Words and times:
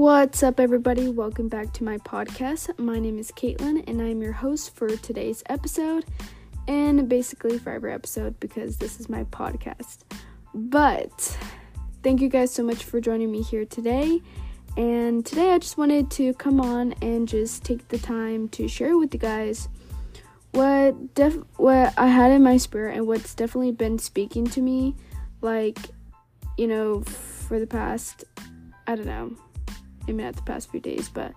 What's 0.00 0.42
up, 0.42 0.58
everybody? 0.58 1.10
Welcome 1.10 1.48
back 1.48 1.74
to 1.74 1.84
my 1.84 1.98
podcast. 1.98 2.78
My 2.78 2.98
name 2.98 3.18
is 3.18 3.30
Caitlin, 3.32 3.86
and 3.86 4.00
I'm 4.00 4.22
your 4.22 4.32
host 4.32 4.74
for 4.74 4.88
today's 4.88 5.42
episode, 5.50 6.06
and 6.66 7.06
basically 7.06 7.58
for 7.58 7.68
every 7.68 7.92
episode 7.92 8.40
because 8.40 8.78
this 8.78 8.98
is 8.98 9.10
my 9.10 9.24
podcast. 9.24 9.98
But 10.54 11.36
thank 12.02 12.22
you 12.22 12.30
guys 12.30 12.50
so 12.50 12.62
much 12.62 12.82
for 12.82 12.98
joining 12.98 13.30
me 13.30 13.42
here 13.42 13.66
today. 13.66 14.22
And 14.78 15.26
today 15.26 15.52
I 15.52 15.58
just 15.58 15.76
wanted 15.76 16.10
to 16.12 16.32
come 16.32 16.62
on 16.62 16.94
and 17.02 17.28
just 17.28 17.62
take 17.62 17.86
the 17.88 17.98
time 17.98 18.48
to 18.48 18.68
share 18.68 18.96
with 18.96 19.12
you 19.12 19.20
guys 19.20 19.68
what 20.52 21.14
def- 21.14 21.44
what 21.58 21.92
I 21.98 22.06
had 22.06 22.32
in 22.32 22.42
my 22.42 22.56
spirit 22.56 22.96
and 22.96 23.06
what's 23.06 23.34
definitely 23.34 23.72
been 23.72 23.98
speaking 23.98 24.46
to 24.46 24.62
me 24.62 24.96
like 25.42 25.78
you 26.56 26.68
know 26.68 27.02
for 27.02 27.60
the 27.60 27.66
past 27.66 28.24
I 28.86 28.96
don't 28.96 29.04
know 29.04 29.36
maybe 30.06 30.22
not 30.22 30.36
the 30.36 30.42
past 30.42 30.70
few 30.70 30.80
days 30.80 31.08
but 31.08 31.32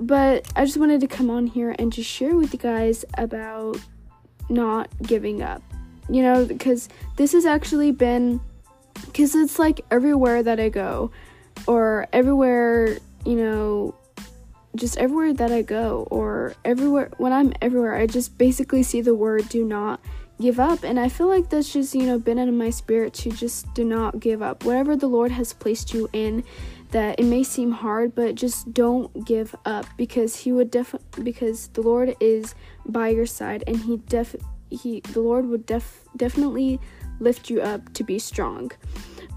but 0.00 0.50
I 0.56 0.64
just 0.64 0.76
wanted 0.76 1.00
to 1.02 1.06
come 1.06 1.30
on 1.30 1.46
here 1.46 1.74
and 1.78 1.92
just 1.92 2.10
share 2.10 2.34
with 2.34 2.52
you 2.52 2.58
guys 2.58 3.04
about 3.16 3.78
not 4.48 4.88
giving 5.02 5.42
up 5.42 5.62
you 6.08 6.22
know 6.22 6.44
because 6.44 6.88
this 7.16 7.32
has 7.32 7.46
actually 7.46 7.92
been 7.92 8.40
because 9.06 9.34
it's 9.34 9.58
like 9.58 9.84
everywhere 9.90 10.42
that 10.42 10.60
I 10.60 10.68
go 10.68 11.10
or 11.66 12.06
everywhere 12.12 12.98
you 13.24 13.36
know 13.36 13.94
just 14.76 14.98
everywhere 14.98 15.32
that 15.34 15.52
I 15.52 15.62
go 15.62 16.06
or 16.10 16.54
everywhere 16.64 17.10
when 17.18 17.32
I'm 17.32 17.52
everywhere, 17.62 17.94
I 17.94 18.06
just 18.06 18.36
basically 18.38 18.82
see 18.82 19.00
the 19.00 19.14
word 19.14 19.48
do 19.48 19.64
not 19.64 20.00
give 20.40 20.58
up. 20.58 20.82
And 20.82 20.98
I 20.98 21.08
feel 21.08 21.28
like 21.28 21.48
that's 21.48 21.72
just, 21.72 21.94
you 21.94 22.02
know, 22.02 22.18
been 22.18 22.38
in 22.38 22.58
my 22.58 22.70
spirit 22.70 23.14
to 23.14 23.30
just 23.30 23.72
do 23.74 23.84
not 23.84 24.18
give 24.18 24.42
up. 24.42 24.64
Whatever 24.64 24.96
the 24.96 25.06
Lord 25.06 25.30
has 25.30 25.52
placed 25.52 25.94
you 25.94 26.08
in, 26.12 26.42
that 26.90 27.18
it 27.18 27.24
may 27.24 27.42
seem 27.42 27.70
hard, 27.70 28.14
but 28.14 28.34
just 28.34 28.72
don't 28.72 29.24
give 29.24 29.54
up 29.64 29.86
because 29.96 30.36
he 30.36 30.52
would 30.52 30.70
def 30.70 30.94
because 31.22 31.68
the 31.68 31.82
Lord 31.82 32.14
is 32.20 32.54
by 32.86 33.08
your 33.08 33.26
side 33.26 33.64
and 33.66 33.76
he 33.76 33.96
def 33.96 34.36
he 34.70 35.00
the 35.00 35.20
Lord 35.20 35.46
would 35.46 35.66
def 35.66 36.04
definitely 36.16 36.80
lift 37.20 37.50
you 37.50 37.60
up 37.60 37.92
to 37.94 38.04
be 38.04 38.18
strong. 38.18 38.70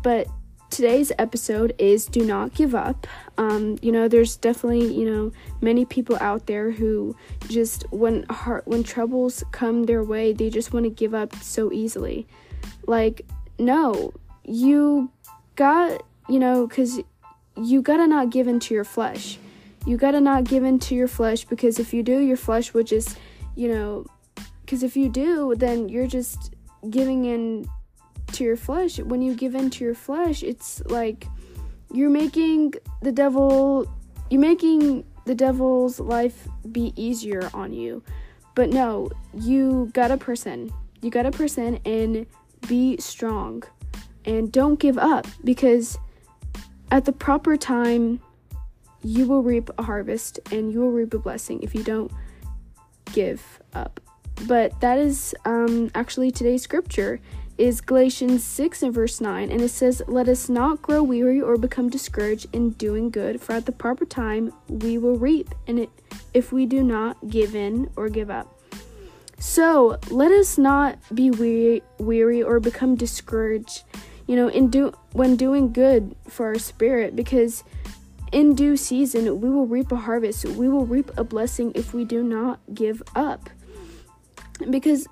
But 0.03 0.27
today's 0.69 1.11
episode 1.17 1.73
is 1.77 2.05
do 2.05 2.25
not 2.25 2.53
give 2.53 2.75
up 2.75 3.07
um, 3.37 3.77
you 3.81 3.91
know 3.91 4.07
there's 4.07 4.35
definitely 4.35 4.93
you 4.93 5.09
know 5.09 5.31
many 5.61 5.85
people 5.85 6.17
out 6.19 6.45
there 6.47 6.71
who 6.71 7.15
just 7.47 7.85
when 7.91 8.23
heart 8.23 8.67
when 8.67 8.83
troubles 8.83 9.43
come 9.51 9.83
their 9.83 10.03
way 10.03 10.33
they 10.33 10.49
just 10.49 10.73
want 10.73 10.83
to 10.83 10.89
give 10.89 11.13
up 11.13 11.33
so 11.37 11.71
easily 11.71 12.27
like 12.85 13.21
no 13.57 14.11
you 14.43 15.09
got 15.55 16.03
you 16.27 16.39
know 16.39 16.67
because 16.67 16.99
you 17.57 17.81
gotta 17.81 18.07
not 18.07 18.29
give 18.29 18.47
in 18.47 18.59
to 18.59 18.73
your 18.73 18.83
flesh 18.83 19.37
you 19.85 19.97
gotta 19.97 20.21
not 20.21 20.43
give 20.43 20.63
in 20.63 20.79
to 20.79 20.95
your 20.95 21.07
flesh 21.07 21.45
because 21.45 21.79
if 21.79 21.93
you 21.93 22.03
do 22.03 22.19
your 22.19 22.37
flesh 22.37 22.73
would 22.73 22.87
just 22.87 23.17
you 23.55 23.67
know 23.67 24.05
because 24.61 24.83
if 24.83 24.95
you 24.95 25.09
do 25.09 25.53
then 25.55 25.89
you're 25.89 26.07
just 26.07 26.53
giving 26.89 27.25
in 27.25 27.67
to 28.33 28.43
your 28.43 28.57
flesh. 28.57 28.99
When 28.99 29.21
you 29.21 29.33
give 29.35 29.55
in 29.55 29.69
to 29.71 29.83
your 29.83 29.95
flesh, 29.95 30.43
it's 30.43 30.81
like 30.85 31.27
you're 31.93 32.09
making 32.09 32.73
the 33.01 33.11
devil 33.11 33.91
you're 34.29 34.41
making 34.41 35.05
the 35.25 35.35
devil's 35.35 35.99
life 35.99 36.47
be 36.71 36.93
easier 36.95 37.49
on 37.53 37.73
you. 37.73 38.03
But 38.55 38.69
no, 38.69 39.09
you 39.33 39.89
got 39.93 40.11
a 40.11 40.17
person. 40.17 40.71
You 41.01 41.09
got 41.11 41.25
a 41.25 41.31
person 41.31 41.79
and 41.85 42.25
be 42.67 42.97
strong 42.97 43.63
and 44.25 44.51
don't 44.51 44.79
give 44.79 44.97
up 44.97 45.27
because 45.43 45.97
at 46.91 47.05
the 47.05 47.11
proper 47.11 47.57
time 47.57 48.19
you 49.03 49.25
will 49.25 49.43
reap 49.43 49.69
a 49.77 49.83
harvest 49.83 50.39
and 50.51 50.71
you 50.71 50.79
will 50.79 50.91
reap 50.91 51.13
a 51.13 51.19
blessing 51.19 51.61
if 51.61 51.75
you 51.75 51.83
don't 51.83 52.11
give 53.13 53.59
up. 53.73 53.99
But 54.47 54.79
that 54.81 54.97
is 54.97 55.35
um, 55.45 55.89
actually 55.95 56.31
today's 56.31 56.61
scripture 56.61 57.19
is 57.57 57.81
Galatians 57.81 58.43
6 58.43 58.83
and 58.83 58.93
verse 58.93 59.19
9, 59.19 59.51
and 59.51 59.61
it 59.61 59.69
says, 59.69 60.03
Let 60.07 60.27
us 60.27 60.47
not 60.47 60.81
grow 60.81 61.01
weary 61.01 61.41
or 61.41 61.57
become 61.57 61.89
discouraged 61.89 62.45
in 62.53 62.71
doing 62.71 63.09
good, 63.09 63.41
for 63.41 63.53
at 63.53 63.65
the 63.65 63.71
proper 63.71 64.05
time 64.05 64.53
we 64.67 64.99
will 64.99 65.17
reap, 65.17 65.49
and 65.65 65.79
it, 65.79 65.89
if 66.35 66.51
we 66.51 66.67
do 66.67 66.83
not 66.83 67.17
give 67.29 67.55
in 67.55 67.89
or 67.95 68.09
give 68.09 68.29
up. 68.29 68.53
So 69.39 69.97
let 70.09 70.31
us 70.31 70.57
not 70.57 70.99
be 71.13 71.31
weary, 71.31 71.81
weary 71.97 72.43
or 72.43 72.59
become 72.59 72.95
discouraged, 72.95 73.83
you 74.27 74.35
know, 74.35 74.47
in 74.47 74.69
do 74.69 74.93
when 75.13 75.35
doing 75.35 75.73
good 75.73 76.15
for 76.27 76.47
our 76.47 76.59
spirit, 76.59 77.15
because 77.15 77.63
in 78.31 78.55
due 78.55 78.77
season 78.77 79.39
we 79.41 79.49
will 79.49 79.65
reap 79.65 79.91
a 79.91 79.95
harvest. 79.95 80.45
We 80.45 80.69
will 80.69 80.85
reap 80.85 81.11
a 81.17 81.23
blessing 81.23 81.71
if 81.75 81.93
we 81.93 82.05
do 82.05 82.23
not 82.23 82.59
give 82.73 83.01
up. 83.15 83.49
Because 84.69 85.07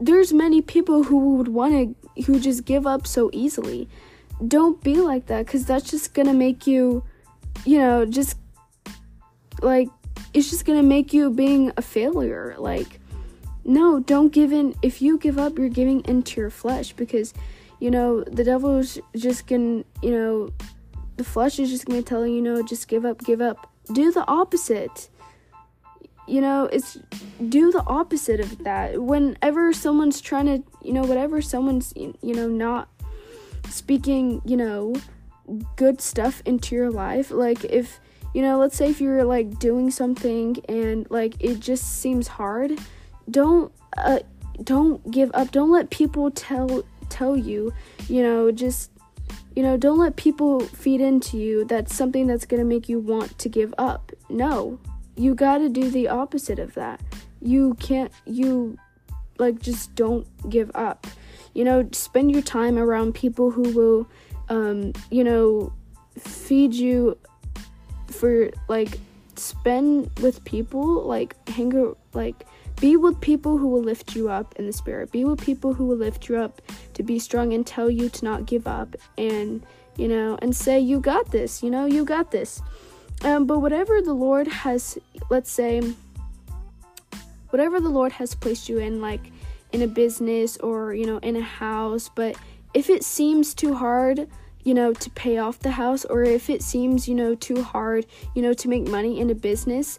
there's 0.00 0.32
many 0.32 0.60
people 0.60 1.04
who 1.04 1.36
would 1.36 1.48
want 1.48 1.96
to 2.14 2.22
who 2.24 2.40
just 2.40 2.64
give 2.64 2.86
up 2.86 3.06
so 3.06 3.30
easily 3.32 3.88
don't 4.46 4.82
be 4.82 4.96
like 4.96 5.26
that 5.26 5.46
because 5.46 5.64
that's 5.64 5.88
just 5.90 6.14
gonna 6.14 6.34
make 6.34 6.66
you 6.66 7.04
you 7.64 7.78
know 7.78 8.04
just 8.04 8.36
like 9.60 9.88
it's 10.34 10.50
just 10.50 10.64
gonna 10.64 10.82
make 10.82 11.12
you 11.12 11.30
being 11.30 11.72
a 11.76 11.82
failure 11.82 12.54
like 12.58 12.98
no 13.64 14.00
don't 14.00 14.32
give 14.32 14.52
in 14.52 14.74
if 14.82 15.00
you 15.00 15.18
give 15.18 15.38
up 15.38 15.56
you're 15.56 15.68
giving 15.68 16.04
into 16.06 16.40
your 16.40 16.50
flesh 16.50 16.92
because 16.94 17.32
you 17.82 17.90
know 17.90 18.22
the 18.22 18.44
devil's 18.44 18.96
just 19.16 19.48
gonna 19.48 19.82
you 20.02 20.12
know 20.12 20.48
the 21.16 21.24
flesh 21.24 21.58
is 21.58 21.68
just 21.68 21.84
gonna 21.86 22.00
tell 22.00 22.24
you, 22.24 22.36
you 22.36 22.40
know 22.40 22.62
just 22.62 22.86
give 22.86 23.04
up 23.04 23.18
give 23.24 23.40
up. 23.40 23.68
Do 23.92 24.12
the 24.12 24.24
opposite. 24.28 25.08
You 26.28 26.40
know 26.40 26.66
it's 26.66 26.96
do 27.48 27.72
the 27.72 27.82
opposite 27.82 28.38
of 28.38 28.62
that. 28.62 29.02
Whenever 29.02 29.72
someone's 29.72 30.20
trying 30.20 30.46
to 30.46 30.62
you 30.80 30.92
know 30.92 31.02
whatever 31.02 31.42
someone's 31.42 31.92
you 31.96 32.14
know 32.22 32.46
not 32.46 32.88
speaking 33.68 34.40
you 34.44 34.56
know 34.56 34.94
good 35.74 36.00
stuff 36.00 36.40
into 36.46 36.76
your 36.76 36.90
life 36.90 37.32
like 37.32 37.64
if 37.64 37.98
you 38.32 38.42
know 38.42 38.58
let's 38.58 38.76
say 38.76 38.90
if 38.90 39.00
you're 39.00 39.24
like 39.24 39.58
doing 39.58 39.90
something 39.90 40.56
and 40.68 41.10
like 41.10 41.34
it 41.40 41.58
just 41.58 42.00
seems 42.00 42.28
hard 42.28 42.78
don't 43.28 43.72
uh 43.96 44.20
don't 44.62 45.10
give 45.10 45.30
up. 45.34 45.50
Don't 45.50 45.70
let 45.70 45.90
people 45.90 46.30
tell 46.30 46.82
tell 47.12 47.36
you 47.36 47.72
you 48.08 48.22
know 48.22 48.50
just 48.50 48.90
you 49.54 49.62
know 49.62 49.76
don't 49.76 49.98
let 49.98 50.16
people 50.16 50.60
feed 50.60 51.00
into 51.00 51.36
you 51.36 51.64
that's 51.66 51.94
something 51.94 52.26
that's 52.26 52.46
going 52.46 52.60
to 52.60 52.66
make 52.66 52.88
you 52.88 52.98
want 52.98 53.38
to 53.38 53.48
give 53.48 53.74
up 53.78 54.10
no 54.28 54.78
you 55.16 55.34
got 55.34 55.58
to 55.58 55.68
do 55.68 55.90
the 55.90 56.08
opposite 56.08 56.58
of 56.58 56.74
that. 56.74 57.00
You 57.40 57.74
can't, 57.74 58.12
you 58.24 58.78
like 59.38 59.60
just 59.60 59.94
don't 59.94 60.26
give 60.48 60.70
up. 60.74 61.06
You 61.54 61.64
know, 61.64 61.88
spend 61.92 62.32
your 62.32 62.42
time 62.42 62.78
around 62.78 63.14
people 63.14 63.50
who 63.50 63.62
will, 63.72 64.08
um, 64.48 64.92
you 65.10 65.24
know, 65.24 65.72
feed 66.18 66.74
you 66.74 67.18
for 68.06 68.50
like 68.68 68.98
spend 69.36 70.10
with 70.20 70.44
people 70.44 71.04
like 71.04 71.36
hang 71.48 71.76
out, 71.76 71.98
like 72.14 72.46
be 72.82 72.96
with 72.96 73.18
people 73.20 73.56
who 73.56 73.68
will 73.68 73.82
lift 73.82 74.16
you 74.16 74.28
up 74.28 74.54
in 74.58 74.66
the 74.66 74.72
spirit 74.72 75.10
be 75.12 75.24
with 75.24 75.40
people 75.40 75.72
who 75.72 75.86
will 75.86 75.96
lift 75.96 76.28
you 76.28 76.36
up 76.36 76.60
to 76.92 77.02
be 77.02 77.18
strong 77.18 77.52
and 77.52 77.66
tell 77.66 77.88
you 77.88 78.08
to 78.08 78.24
not 78.24 78.44
give 78.44 78.66
up 78.66 78.96
and 79.16 79.64
you 79.96 80.08
know 80.08 80.36
and 80.42 80.54
say 80.54 80.80
you 80.80 80.98
got 80.98 81.30
this 81.30 81.62
you 81.62 81.70
know 81.70 81.86
you 81.86 82.04
got 82.04 82.30
this 82.32 82.60
um, 83.24 83.46
but 83.46 83.60
whatever 83.60 84.02
the 84.02 84.12
Lord 84.12 84.48
has, 84.48 84.98
let's 85.30 85.50
say, 85.50 85.80
whatever 87.50 87.80
the 87.80 87.88
Lord 87.88 88.12
has 88.12 88.34
placed 88.34 88.68
you 88.68 88.78
in, 88.78 89.00
like 89.00 89.30
in 89.72 89.82
a 89.82 89.86
business 89.86 90.56
or, 90.58 90.92
you 90.94 91.06
know, 91.06 91.18
in 91.18 91.36
a 91.36 91.42
house, 91.42 92.10
but 92.14 92.36
if 92.74 92.90
it 92.90 93.04
seems 93.04 93.54
too 93.54 93.74
hard, 93.74 94.28
you 94.64 94.74
know, 94.74 94.92
to 94.92 95.10
pay 95.10 95.38
off 95.38 95.60
the 95.60 95.70
house, 95.70 96.04
or 96.04 96.24
if 96.24 96.50
it 96.50 96.62
seems, 96.62 97.08
you 97.08 97.14
know, 97.14 97.34
too 97.34 97.62
hard, 97.62 98.06
you 98.34 98.42
know, 98.42 98.54
to 98.54 98.68
make 98.68 98.88
money 98.88 99.20
in 99.20 99.30
a 99.30 99.34
business, 99.34 99.98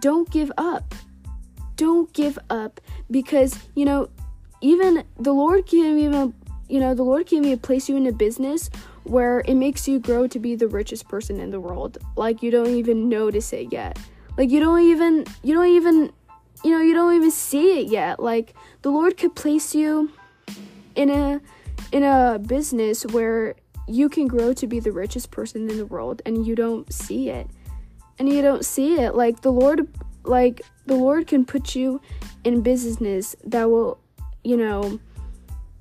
don't 0.00 0.30
give 0.30 0.50
up. 0.58 0.94
Don't 1.76 2.12
give 2.12 2.38
up 2.50 2.80
because, 3.10 3.58
you 3.74 3.84
know, 3.84 4.08
even 4.60 5.04
the 5.18 5.32
Lord 5.32 5.66
can 5.66 5.98
even, 5.98 6.34
you 6.68 6.80
know, 6.80 6.94
the 6.94 7.02
Lord 7.02 7.26
can 7.26 7.44
even 7.44 7.58
place 7.58 7.88
you 7.88 7.96
in 7.96 8.06
a 8.06 8.12
business 8.12 8.70
where 9.04 9.40
it 9.46 9.54
makes 9.54 9.86
you 9.86 9.98
grow 9.98 10.26
to 10.26 10.38
be 10.38 10.56
the 10.56 10.66
richest 10.66 11.08
person 11.08 11.38
in 11.40 11.50
the 11.50 11.60
world. 11.60 11.98
Like 12.16 12.42
you 12.42 12.50
don't 12.50 12.74
even 12.74 13.08
notice 13.08 13.52
it 13.52 13.72
yet. 13.72 13.98
Like 14.36 14.50
you 14.50 14.60
don't 14.60 14.82
even 14.82 15.24
you 15.42 15.54
don't 15.54 15.68
even 15.68 16.12
you 16.64 16.70
know, 16.70 16.80
you 16.80 16.94
don't 16.94 17.14
even 17.14 17.30
see 17.30 17.80
it 17.80 17.88
yet. 17.88 18.20
Like 18.20 18.54
the 18.82 18.90
Lord 18.90 19.16
could 19.16 19.34
place 19.34 19.74
you 19.74 20.10
in 20.94 21.10
a 21.10 21.40
in 21.92 22.02
a 22.02 22.38
business 22.38 23.04
where 23.06 23.54
you 23.86 24.08
can 24.08 24.26
grow 24.26 24.52
to 24.52 24.66
be 24.66 24.80
the 24.80 24.90
richest 24.90 25.30
person 25.30 25.70
in 25.70 25.76
the 25.76 25.86
world 25.86 26.22
and 26.26 26.46
you 26.46 26.56
don't 26.56 26.92
see 26.92 27.30
it. 27.30 27.48
And 28.18 28.28
you 28.28 28.42
don't 28.42 28.64
see 28.64 28.94
it. 28.94 29.14
Like 29.14 29.42
the 29.42 29.52
Lord 29.52 29.86
like 30.24 30.62
the 30.86 30.94
Lord 30.94 31.26
can 31.26 31.44
put 31.44 31.74
you 31.74 32.00
in 32.44 32.62
business 32.62 33.36
that 33.44 33.68
will, 33.70 33.98
you 34.44 34.56
know, 34.56 34.98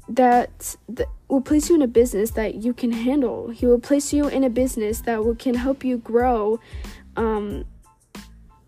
that 0.09 0.75
will 1.27 1.41
place 1.41 1.69
you 1.69 1.75
in 1.75 1.81
a 1.81 1.87
business 1.87 2.31
that 2.31 2.55
you 2.55 2.73
can 2.73 2.91
handle. 2.91 3.49
He 3.49 3.65
will 3.65 3.79
place 3.79 4.13
you 4.13 4.27
in 4.27 4.43
a 4.43 4.49
business 4.49 5.01
that 5.01 5.23
will 5.23 5.35
can 5.35 5.55
help 5.55 5.83
you 5.83 5.97
grow 5.97 6.59
um 7.15 7.65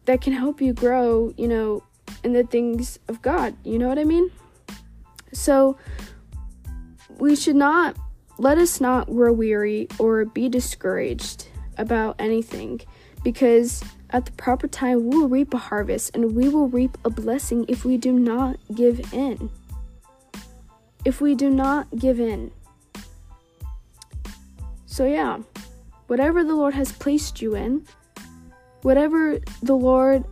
that 0.05 0.21
can 0.21 0.31
help 0.31 0.61
you 0.61 0.73
grow, 0.73 1.33
you 1.37 1.47
know, 1.47 1.83
in 2.23 2.31
the 2.33 2.43
things 2.43 2.97
of 3.09 3.21
God. 3.21 3.55
You 3.65 3.77
know 3.77 3.89
what 3.89 3.99
I 3.99 4.05
mean? 4.05 4.31
So 5.33 5.77
we 7.17 7.35
should 7.35 7.57
not 7.57 7.97
let 8.37 8.57
us 8.57 8.79
not 8.79 9.07
grow 9.07 9.33
weary 9.33 9.87
or 9.99 10.25
be 10.25 10.47
discouraged 10.47 11.47
about 11.77 12.15
anything 12.19 12.81
because 13.27 13.83
at 14.11 14.25
the 14.25 14.31
proper 14.31 14.69
time 14.69 15.09
we 15.09 15.17
will 15.17 15.27
reap 15.27 15.53
a 15.53 15.57
harvest 15.57 16.15
and 16.15 16.33
we 16.33 16.47
will 16.47 16.69
reap 16.69 16.97
a 17.03 17.09
blessing 17.09 17.65
if 17.67 17.83
we 17.83 17.97
do 17.97 18.13
not 18.13 18.55
give 18.73 19.13
in. 19.13 19.49
If 21.03 21.19
we 21.19 21.35
do 21.35 21.49
not 21.49 21.87
give 21.97 22.21
in. 22.21 22.51
So, 24.85 25.05
yeah, 25.05 25.39
whatever 26.07 26.45
the 26.45 26.55
Lord 26.55 26.73
has 26.73 26.93
placed 26.93 27.41
you 27.41 27.53
in, 27.53 27.85
whatever 28.83 29.39
the 29.61 29.75
Lord 29.75 30.23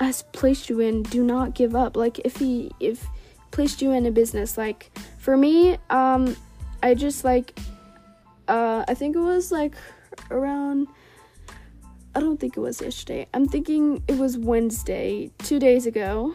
has 0.00 0.22
placed 0.32 0.70
you 0.70 0.80
in, 0.80 1.02
do 1.02 1.22
not 1.22 1.54
give 1.54 1.76
up. 1.76 1.94
Like, 1.94 2.20
if 2.20 2.36
He, 2.36 2.70
if 2.80 3.06
placed 3.50 3.82
you 3.82 3.92
in 3.92 4.06
a 4.06 4.10
business, 4.10 4.56
like 4.56 4.98
for 5.18 5.36
me, 5.36 5.76
um, 5.90 6.34
I 6.82 6.94
just 6.94 7.22
like, 7.22 7.58
uh, 8.48 8.82
I 8.88 8.94
think 8.94 9.14
it 9.14 9.20
was 9.20 9.52
like 9.52 9.74
around 10.30 10.88
I 12.14 12.20
don't 12.20 12.38
think 12.38 12.56
it 12.56 12.60
was 12.60 12.80
yesterday. 12.80 13.26
I'm 13.34 13.46
thinking 13.46 14.02
it 14.08 14.18
was 14.18 14.38
Wednesday, 14.38 15.30
two 15.38 15.58
days 15.58 15.86
ago. 15.86 16.34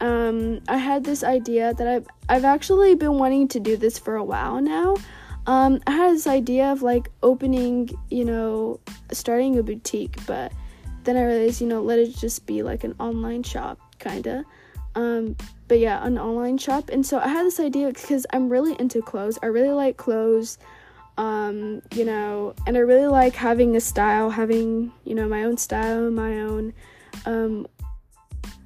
Um, 0.00 0.60
I 0.68 0.76
had 0.76 1.04
this 1.04 1.24
idea 1.24 1.74
that 1.74 1.86
I've, 1.86 2.06
I've 2.28 2.44
actually 2.44 2.94
been 2.94 3.18
wanting 3.18 3.48
to 3.48 3.60
do 3.60 3.76
this 3.76 3.98
for 3.98 4.16
a 4.16 4.24
while 4.24 4.60
now. 4.60 4.96
Um, 5.46 5.80
I 5.86 5.92
had 5.92 6.14
this 6.14 6.26
idea 6.26 6.70
of 6.70 6.82
like 6.82 7.10
opening, 7.22 7.90
you 8.10 8.24
know, 8.24 8.80
starting 9.12 9.58
a 9.58 9.62
boutique, 9.62 10.24
but 10.26 10.52
then 11.04 11.16
I 11.16 11.24
realized, 11.24 11.60
you 11.60 11.66
know, 11.66 11.82
let 11.82 11.98
it 11.98 12.14
just 12.16 12.46
be 12.46 12.62
like 12.62 12.84
an 12.84 12.94
online 13.00 13.42
shop, 13.42 13.78
kinda. 13.98 14.44
Um, 14.94 15.36
but 15.66 15.78
yeah, 15.78 16.04
an 16.04 16.18
online 16.18 16.58
shop. 16.58 16.90
And 16.90 17.04
so 17.04 17.18
I 17.18 17.28
had 17.28 17.46
this 17.46 17.60
idea 17.60 17.88
because 17.88 18.26
I'm 18.32 18.48
really 18.48 18.78
into 18.78 19.00
clothes. 19.00 19.38
I 19.42 19.46
really 19.46 19.70
like 19.70 19.96
clothes 19.96 20.58
um, 21.18 21.82
you 21.92 22.04
know, 22.04 22.54
and 22.66 22.76
I 22.76 22.80
really 22.80 23.08
like 23.08 23.34
having 23.34 23.74
a 23.74 23.80
style, 23.80 24.30
having, 24.30 24.92
you 25.04 25.16
know, 25.16 25.28
my 25.28 25.42
own 25.42 25.58
style, 25.58 26.10
my 26.10 26.40
own, 26.40 26.72
um, 27.26 27.66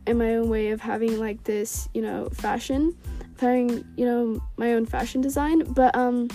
and 0.06 0.19
my 0.19 0.34
own 0.37 0.50
way 0.50 0.69
of 0.69 0.81
having 0.81 1.19
like 1.19 1.43
this, 1.44 1.88
you 1.94 2.02
know, 2.02 2.28
fashion, 2.28 2.94
having, 3.40 3.84
you 3.96 4.04
know, 4.04 4.43
my 4.58 4.75
own 4.75 4.84
fashion 4.84 5.22
design. 5.22 5.60
But, 5.72 5.96
um, 5.96 6.28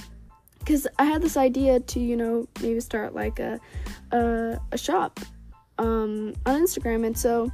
because 0.60 0.88
I 1.00 1.06
had 1.06 1.22
this 1.22 1.38
idea 1.38 1.80
to, 1.80 2.00
you 2.00 2.18
know, 2.18 2.48
maybe 2.62 2.80
start 2.82 3.14
like 3.14 3.40
a, 3.40 3.60
a, 4.12 4.60
a 4.72 4.78
shop, 4.78 5.20
um, 5.78 6.34
on 6.48 6.62
Instagram. 6.62 7.06
And 7.06 7.18
so, 7.18 7.52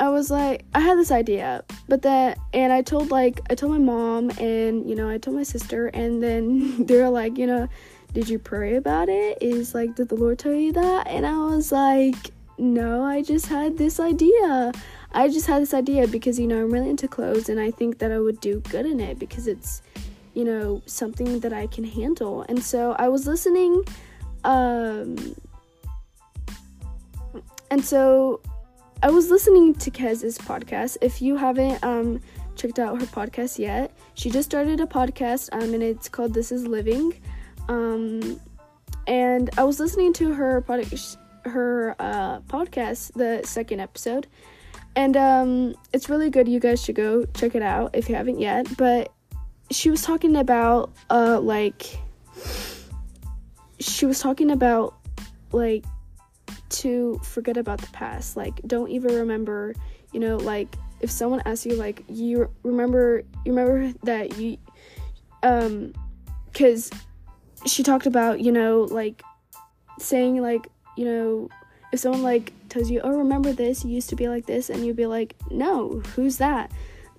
I 0.00 0.10
was 0.10 0.30
like, 0.30 0.64
I 0.74 0.80
had 0.80 0.96
this 0.96 1.10
idea, 1.10 1.64
but 1.88 2.02
then, 2.02 2.36
and 2.52 2.72
I 2.72 2.82
told 2.82 3.10
like, 3.10 3.40
I 3.50 3.54
told 3.54 3.72
my 3.72 3.78
mom 3.78 4.30
and, 4.38 4.88
you 4.88 4.94
know, 4.94 5.08
I 5.08 5.18
told 5.18 5.36
my 5.36 5.42
sister, 5.42 5.88
and 5.88 6.22
then 6.22 6.84
they're 6.86 7.10
like, 7.10 7.36
you 7.36 7.46
know, 7.46 7.68
did 8.12 8.28
you 8.28 8.38
pray 8.38 8.76
about 8.76 9.08
it? 9.08 9.38
Is 9.40 9.74
like, 9.74 9.96
did 9.96 10.08
the 10.08 10.14
Lord 10.14 10.38
tell 10.38 10.52
you 10.52 10.72
that? 10.72 11.08
And 11.08 11.26
I 11.26 11.36
was 11.38 11.72
like, 11.72 12.30
no, 12.58 13.04
I 13.04 13.22
just 13.22 13.46
had 13.46 13.76
this 13.76 13.98
idea. 13.98 14.72
I 15.12 15.28
just 15.28 15.46
had 15.46 15.62
this 15.62 15.74
idea 15.74 16.06
because, 16.06 16.38
you 16.38 16.46
know, 16.46 16.60
I'm 16.60 16.70
really 16.70 16.90
into 16.90 17.08
clothes 17.08 17.48
and 17.48 17.58
I 17.58 17.70
think 17.70 17.98
that 17.98 18.12
I 18.12 18.18
would 18.18 18.40
do 18.40 18.60
good 18.60 18.86
in 18.86 19.00
it 19.00 19.18
because 19.18 19.46
it's, 19.46 19.82
you 20.34 20.44
know, 20.44 20.82
something 20.86 21.40
that 21.40 21.52
I 21.52 21.66
can 21.66 21.84
handle. 21.84 22.44
And 22.48 22.62
so 22.62 22.92
I 22.98 23.08
was 23.08 23.26
listening, 23.26 23.82
um, 24.44 25.34
and 27.70 27.84
so 27.84 28.40
I 29.00 29.10
was 29.10 29.30
listening 29.30 29.74
to 29.74 29.92
Kez's 29.92 30.38
podcast. 30.38 30.96
If 31.00 31.22
you 31.22 31.36
haven't 31.36 31.84
um, 31.84 32.20
checked 32.56 32.80
out 32.80 33.00
her 33.00 33.06
podcast 33.06 33.56
yet, 33.56 33.92
she 34.14 34.28
just 34.28 34.50
started 34.50 34.80
a 34.80 34.86
podcast 34.86 35.50
um, 35.52 35.72
and 35.72 35.84
it's 35.84 36.08
called 36.08 36.34
This 36.34 36.50
Is 36.50 36.66
Living. 36.66 37.14
Um, 37.68 38.40
and 39.06 39.50
I 39.56 39.62
was 39.62 39.78
listening 39.78 40.12
to 40.14 40.32
her 40.32 40.62
pod- 40.62 40.92
her 41.44 41.94
uh, 42.00 42.40
podcast, 42.40 43.12
the 43.12 43.46
second 43.46 43.78
episode, 43.78 44.26
and 44.96 45.16
um, 45.16 45.76
it's 45.92 46.08
really 46.10 46.28
good. 46.28 46.48
You 46.48 46.58
guys 46.58 46.82
should 46.82 46.96
go 46.96 47.24
check 47.34 47.54
it 47.54 47.62
out 47.62 47.94
if 47.94 48.08
you 48.08 48.16
haven't 48.16 48.40
yet. 48.40 48.66
But 48.76 49.12
she 49.70 49.90
was 49.90 50.02
talking 50.02 50.34
about 50.34 50.92
uh, 51.08 51.38
like 51.40 52.00
she 53.78 54.06
was 54.06 54.18
talking 54.18 54.50
about 54.50 54.96
like 55.52 55.84
to 56.70 57.20
forget 57.24 57.56
about 57.56 57.80
the 57.80 57.88
past. 57.88 58.36
Like, 58.36 58.60
don't 58.66 58.90
even 58.90 59.14
remember, 59.14 59.74
you 60.12 60.20
know, 60.20 60.36
like 60.36 60.76
if 61.00 61.10
someone 61.10 61.42
asks 61.44 61.66
you, 61.66 61.74
like, 61.74 62.04
you 62.08 62.50
remember, 62.62 63.22
you 63.44 63.52
remember 63.52 63.92
that 64.02 64.36
you, 64.36 64.58
um, 65.42 65.92
because 66.52 66.90
she 67.66 67.82
talked 67.82 68.06
about, 68.06 68.40
you 68.40 68.52
know, 68.52 68.82
like 68.90 69.22
saying, 69.98 70.40
like, 70.40 70.68
you 70.96 71.04
know, 71.04 71.48
if 71.92 72.00
someone 72.00 72.22
like 72.22 72.52
tells 72.68 72.90
you, 72.90 73.00
oh, 73.02 73.18
remember 73.18 73.52
this, 73.52 73.84
you 73.84 73.92
used 73.92 74.10
to 74.10 74.16
be 74.16 74.28
like 74.28 74.46
this, 74.46 74.70
and 74.70 74.84
you'd 74.84 74.96
be 74.96 75.06
like, 75.06 75.34
no, 75.50 76.00
who's 76.14 76.38
that? 76.38 76.70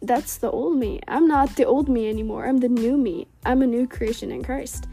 That's 0.02 0.38
the 0.38 0.50
old 0.52 0.78
me. 0.78 1.00
I'm 1.08 1.28
not 1.28 1.56
the 1.56 1.66
old 1.66 1.90
me 1.90 2.10
anymore. 2.10 2.46
I'm 2.46 2.58
the 2.58 2.70
new 2.70 2.98
me. 2.98 3.28
I'm 3.46 3.62
a 3.62 3.68
new 3.68 3.88
creation 3.88 4.32
in 4.32 4.44
Christ. 4.44 4.88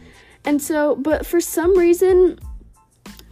And 0.44 0.62
so, 0.62 0.96
but 0.96 1.26
for 1.26 1.40
some 1.40 1.76
reason, 1.76 2.38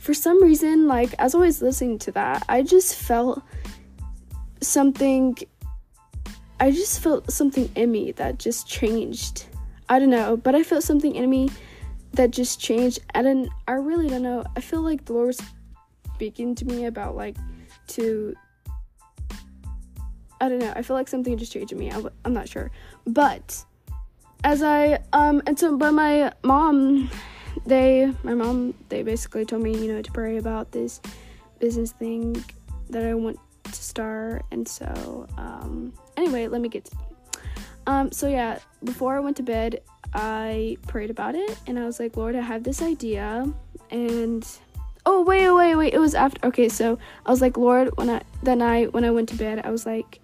for 0.05 0.13
some 0.13 0.43
reason, 0.43 0.87
like 0.87 1.15
as 1.19 1.35
I 1.35 1.39
was 1.39 1.63
listening 1.63 1.99
to 2.01 2.13
that, 2.13 2.45
I 2.47 2.61
just 2.61 2.95
felt 2.95 3.43
something. 4.61 5.35
I 6.61 6.73
just 6.73 7.01
felt 7.01 7.31
something 7.31 7.71
in 7.75 7.91
me 7.91 8.13
that 8.13 8.39
just 8.39 8.69
changed. 8.69 9.47
I 9.89 9.99
don't 9.99 10.11
know, 10.11 10.37
but 10.37 10.55
I 10.55 10.63
felt 10.63 10.83
something 10.83 11.15
in 11.15 11.31
me 11.31 11.49
that 12.13 12.33
just 12.33 12.61
changed. 12.61 12.99
And 13.15 13.27
then 13.27 13.49
I 13.67 13.73
really 13.73 14.09
don't 14.11 14.23
know. 14.23 14.45
I 14.55 14.61
feel 14.61 14.83
like 14.83 15.07
the 15.07 15.15
Lord 15.15 15.29
was 15.29 15.41
speaking 16.15 16.55
to 16.57 16.67
me 16.67 16.85
about 16.85 17.17
like 17.17 17.37
to. 17.97 18.35
I 20.39 20.51
don't 20.51 20.59
know. 20.59 20.75
I 20.77 20.83
feel 20.83 20.97
like 20.97 21.09
something 21.09 21.35
just 21.39 21.51
changed 21.51 21.73
in 21.73 21.79
me. 21.79 21.91
I, 21.91 22.03
I'm 22.27 22.35
not 22.35 22.47
sure, 22.47 22.71
but 23.07 23.65
as 24.45 24.63
I 24.63 24.99
um 25.15 25.41
and 25.47 25.59
so 25.59 25.79
but 25.79 25.93
my 25.93 26.31
mom 26.43 27.09
they, 27.67 28.13
my 28.23 28.35
mom, 28.35 28.75
they 28.89 29.03
basically 29.03 29.45
told 29.45 29.63
me, 29.63 29.77
you 29.77 29.93
know, 29.93 30.03
to 30.03 30.13
pray 30.13 30.37
about 30.37 30.73
this 30.73 31.01
business 31.59 31.93
thing 31.93 32.45
that 32.91 33.05
I 33.05 33.15
want 33.15 33.39
to 33.65 33.73
start. 33.73 34.45
And 34.51 34.67
so, 34.67 35.27
um, 35.39 35.93
anyway, 36.17 36.49
let 36.49 36.61
me 36.61 36.69
get. 36.69 36.89
Um, 37.87 38.13
so 38.13 38.29
yeah, 38.29 38.59
before 38.83 39.17
I 39.17 39.21
went 39.21 39.37
to 39.39 39.43
bed, 39.43 39.81
I 40.15 40.77
prayed 40.87 41.11
about 41.11 41.35
it, 41.35 41.59
and 41.67 41.79
I 41.79 41.85
was 41.85 41.99
like, 41.99 42.17
Lord, 42.17 42.37
I 42.37 42.41
have 42.41 42.63
this 42.63 42.81
idea, 42.81 43.53
and 43.91 44.47
oh 45.05 45.23
wait, 45.23 45.51
wait, 45.51 45.75
wait, 45.75 45.93
it 45.93 45.99
was 45.99 46.15
after. 46.15 46.47
Okay, 46.47 46.69
so 46.69 46.99
I 47.27 47.31
was 47.31 47.41
like, 47.41 47.57
Lord, 47.57 47.91
when 47.97 48.09
I 48.09 48.23
that 48.45 48.59
night 48.59 48.93
when 48.93 49.05
I 49.05 49.11
went 49.11 49.29
to 49.31 49.35
bed, 49.35 49.63
I 49.65 49.71
was 49.71 49.85
like, 49.85 50.21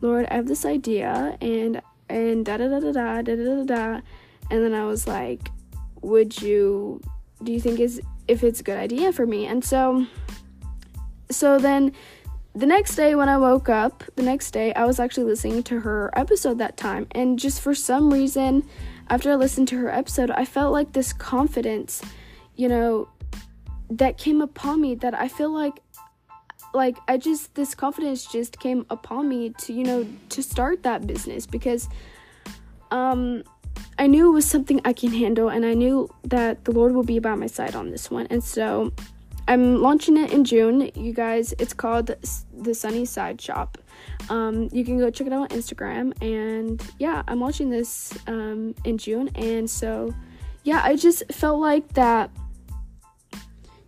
Lord, 0.00 0.26
I 0.30 0.34
have 0.34 0.48
this 0.48 0.64
idea, 0.64 1.38
and 1.40 1.80
and 2.08 2.44
da 2.44 2.56
da 2.56 2.68
da 2.68 2.80
da 2.80 2.90
da 2.90 3.22
da 3.22 3.36
da 3.36 3.64
da, 3.64 4.00
and 4.50 4.64
then 4.64 4.74
I 4.74 4.84
was 4.86 5.06
like, 5.06 5.50
would 6.02 6.40
you 6.40 7.00
do 7.42 7.52
you 7.52 7.60
think 7.60 7.80
is 7.80 8.00
if 8.26 8.42
it's 8.42 8.60
a 8.60 8.62
good 8.62 8.78
idea 8.78 9.12
for 9.12 9.26
me? 9.26 9.46
And 9.46 9.64
so 9.64 10.06
so 11.30 11.58
then 11.58 11.92
the 12.54 12.66
next 12.66 12.96
day 12.96 13.14
when 13.14 13.28
i 13.28 13.36
woke 13.36 13.68
up 13.68 14.02
the 14.16 14.22
next 14.22 14.50
day 14.50 14.72
i 14.74 14.84
was 14.84 14.98
actually 14.98 15.24
listening 15.24 15.62
to 15.62 15.80
her 15.80 16.10
episode 16.18 16.58
that 16.58 16.76
time. 16.76 17.06
And 17.12 17.38
just 17.38 17.60
for 17.60 17.74
some 17.74 18.12
reason 18.12 18.66
after 19.08 19.30
i 19.32 19.34
listened 19.34 19.68
to 19.68 19.76
her 19.76 19.92
episode 19.92 20.30
i 20.30 20.44
felt 20.44 20.72
like 20.72 20.92
this 20.92 21.12
confidence 21.12 22.02
you 22.56 22.68
know 22.68 23.08
that 23.90 24.18
came 24.18 24.40
upon 24.40 24.80
me 24.80 24.94
that 24.96 25.14
i 25.14 25.28
feel 25.28 25.50
like 25.50 25.80
like 26.74 26.96
i 27.08 27.16
just 27.16 27.54
this 27.54 27.74
confidence 27.74 28.26
just 28.26 28.58
came 28.58 28.84
upon 28.90 29.28
me 29.28 29.50
to 29.58 29.72
you 29.72 29.84
know 29.84 30.06
to 30.28 30.42
start 30.42 30.82
that 30.82 31.06
business 31.06 31.46
because 31.46 31.88
um 32.90 33.42
I 33.98 34.06
knew 34.06 34.28
it 34.28 34.32
was 34.32 34.46
something 34.46 34.80
I 34.84 34.92
can 34.92 35.12
handle, 35.12 35.48
and 35.48 35.64
I 35.64 35.74
knew 35.74 36.08
that 36.24 36.64
the 36.64 36.72
Lord 36.72 36.94
will 36.94 37.04
be 37.04 37.18
by 37.18 37.34
my 37.34 37.46
side 37.46 37.74
on 37.74 37.90
this 37.90 38.10
one. 38.10 38.26
And 38.30 38.42
so 38.42 38.92
I'm 39.48 39.80
launching 39.80 40.18
it 40.18 40.30
in 40.30 40.44
June. 40.44 40.90
You 40.94 41.14
guys, 41.14 41.54
it's 41.58 41.72
called 41.72 42.14
the 42.52 42.74
Sunny 42.74 43.06
Side 43.06 43.40
Shop. 43.40 43.78
Um, 44.28 44.68
you 44.72 44.84
can 44.84 44.98
go 44.98 45.10
check 45.10 45.26
it 45.26 45.32
out 45.32 45.50
on 45.50 45.58
Instagram. 45.58 46.12
And 46.22 46.82
yeah, 46.98 47.22
I'm 47.26 47.40
launching 47.40 47.70
this 47.70 48.12
um, 48.26 48.74
in 48.84 48.98
June. 48.98 49.30
And 49.34 49.68
so, 49.68 50.14
yeah, 50.64 50.82
I 50.84 50.96
just 50.96 51.22
felt 51.32 51.60
like 51.60 51.94
that, 51.94 52.30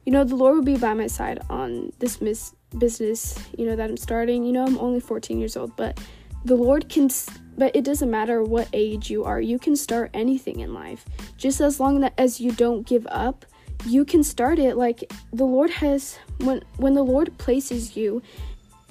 you 0.07 0.13
know, 0.13 0.25
the 0.25 0.35
Lord 0.35 0.55
will 0.57 0.65
be 0.65 0.79
by 0.79 0.95
my 0.95 1.09
side 1.09 1.41
on 1.51 1.93
this 1.99 2.23
mis- 2.23 2.55
business, 2.79 3.39
you 3.57 3.67
know, 3.67 3.77
that 3.77 3.91
I'm 3.91 3.99
starting. 3.99 4.45
You 4.45 4.53
know, 4.53 4.65
I'm 4.65 4.79
only 4.79 5.01
14 5.01 5.39
years 5.39 5.59
old, 5.59 5.77
but 5.77 6.01
the 6.45 6.55
Lord 6.55 6.89
can 6.89 7.11
but 7.57 7.77
it 7.77 7.85
doesn't 7.85 8.11
matter 8.11 8.43
what 8.43 8.69
age 8.73 9.11
you 9.11 9.25
are. 9.25 9.39
You 9.39 9.59
can 9.59 9.77
start 9.77 10.11
anything 10.15 10.61
in 10.61 10.73
life. 10.73 11.05
Just 11.37 11.61
as 11.61 11.79
long 11.79 12.03
as 12.17 12.41
you 12.41 12.53
don't 12.53 12.87
give 12.87 13.07
up, 13.11 13.45
you 13.87 14.05
can 14.05 14.23
start 14.23 14.59
it 14.59 14.77
like 14.77 15.13
the 15.33 15.45
Lord 15.45 15.71
has 15.71 16.19
when 16.39 16.63
when 16.77 16.95
the 16.95 17.03
Lord 17.03 17.37
places 17.39 17.97
you 17.97 18.23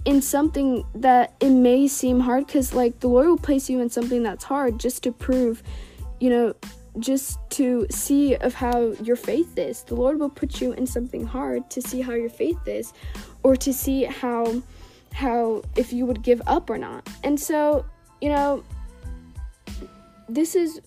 in 0.06 0.22
something 0.22 0.86
that 0.96 1.34
it 1.40 1.50
may 1.50 1.88
seem 1.88 2.20
hard 2.20 2.48
cuz 2.48 2.74
like 2.74 3.00
the 3.00 3.08
Lord 3.08 3.28
will 3.28 3.38
place 3.38 3.70
you 3.70 3.80
in 3.80 3.90
something 3.90 4.24
that's 4.24 4.44
hard 4.44 4.80
just 4.80 5.04
to 5.04 5.12
prove, 5.12 5.64
you 6.20 6.30
know, 6.30 6.54
just 7.00 7.40
to 7.52 7.86
see 7.90 8.36
of 8.36 8.54
how 8.54 8.92
your 9.04 9.16
faith 9.16 9.58
is. 9.58 9.84
The 9.84 9.96
Lord 9.96 10.20
will 10.20 10.30
put 10.30 10.62
you 10.62 10.74
in 10.74 10.86
something 10.86 11.26
hard 11.26 11.70
to 11.72 11.82
see 11.82 12.02
how 12.02 12.14
your 12.14 12.30
faith 12.30 12.68
is 12.68 12.94
or 13.44 13.56
to 13.56 13.74
see 13.74 14.04
how 14.04 14.62
how 15.14 15.64
if 15.76 15.92
you 15.92 16.06
would 16.06 16.22
give 16.22 16.42
up 16.48 16.70
or 16.70 16.78
not. 16.78 17.08
And 17.24 17.40
so, 17.40 17.86
you 18.22 18.30
know, 18.30 18.64
this 20.28 20.56
is 20.56 20.82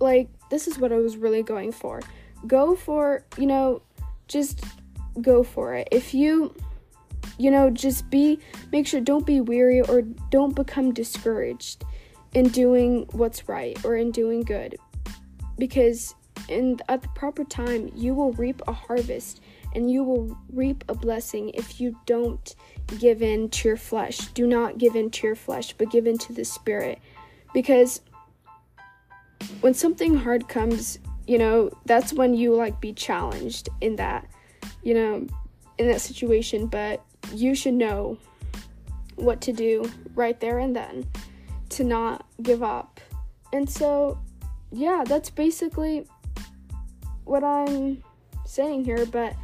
like 0.00 0.28
this 0.50 0.66
is 0.66 0.78
what 0.78 0.92
I 0.92 0.96
was 0.96 1.16
really 1.16 1.42
going 1.42 1.72
for. 1.72 2.00
Go 2.46 2.74
for, 2.74 3.24
you 3.38 3.46
know, 3.46 3.82
just 4.28 4.64
go 5.20 5.42
for 5.42 5.74
it. 5.74 5.88
If 5.90 6.14
you 6.14 6.54
you 7.38 7.50
know, 7.50 7.70
just 7.70 8.08
be 8.10 8.38
make 8.72 8.86
sure 8.86 9.00
don't 9.00 9.26
be 9.26 9.40
weary 9.40 9.80
or 9.80 10.02
don't 10.02 10.54
become 10.54 10.92
discouraged 10.92 11.84
in 12.34 12.48
doing 12.48 13.06
what's 13.12 13.48
right 13.48 13.82
or 13.84 13.96
in 13.96 14.10
doing 14.10 14.42
good. 14.42 14.76
Because 15.58 16.14
in 16.48 16.80
at 16.88 17.02
the 17.02 17.08
proper 17.08 17.44
time, 17.44 17.90
you 17.94 18.14
will 18.14 18.32
reap 18.32 18.62
a 18.66 18.72
harvest 18.72 19.40
and 19.74 19.90
you 19.90 20.04
will 20.04 20.36
reap 20.52 20.84
a 20.88 20.94
blessing 20.94 21.50
if 21.50 21.80
you 21.80 21.96
don't 22.06 22.54
give 22.98 23.22
in 23.22 23.48
to 23.50 23.68
your 23.68 23.76
flesh. 23.76 24.18
Do 24.28 24.46
not 24.46 24.78
give 24.78 24.96
in 24.96 25.10
to 25.10 25.26
your 25.26 25.36
flesh, 25.36 25.74
but 25.76 25.90
give 25.90 26.06
in 26.06 26.18
to 26.18 26.32
the 26.32 26.44
spirit. 26.44 26.98
Because 27.52 28.00
when 29.60 29.74
something 29.74 30.16
hard 30.16 30.48
comes, 30.48 30.98
you 31.26 31.38
know, 31.38 31.70
that's 31.86 32.12
when 32.12 32.34
you 32.34 32.54
like 32.54 32.80
be 32.80 32.92
challenged 32.92 33.68
in 33.80 33.96
that, 33.96 34.28
you 34.82 34.94
know, 34.94 35.26
in 35.78 35.88
that 35.88 36.00
situation, 36.00 36.66
but 36.66 37.04
you 37.32 37.54
should 37.54 37.74
know 37.74 38.18
what 39.16 39.40
to 39.42 39.52
do 39.52 39.90
right 40.14 40.40
there 40.40 40.58
and 40.58 40.74
then 40.74 41.06
to 41.70 41.84
not 41.84 42.26
give 42.42 42.62
up. 42.62 43.00
And 43.52 43.68
so, 43.68 44.18
yeah, 44.70 45.04
that's 45.06 45.30
basically 45.30 46.06
what 47.24 47.44
I'm 47.44 48.02
saying 48.46 48.84
here, 48.84 49.06
but 49.06 49.34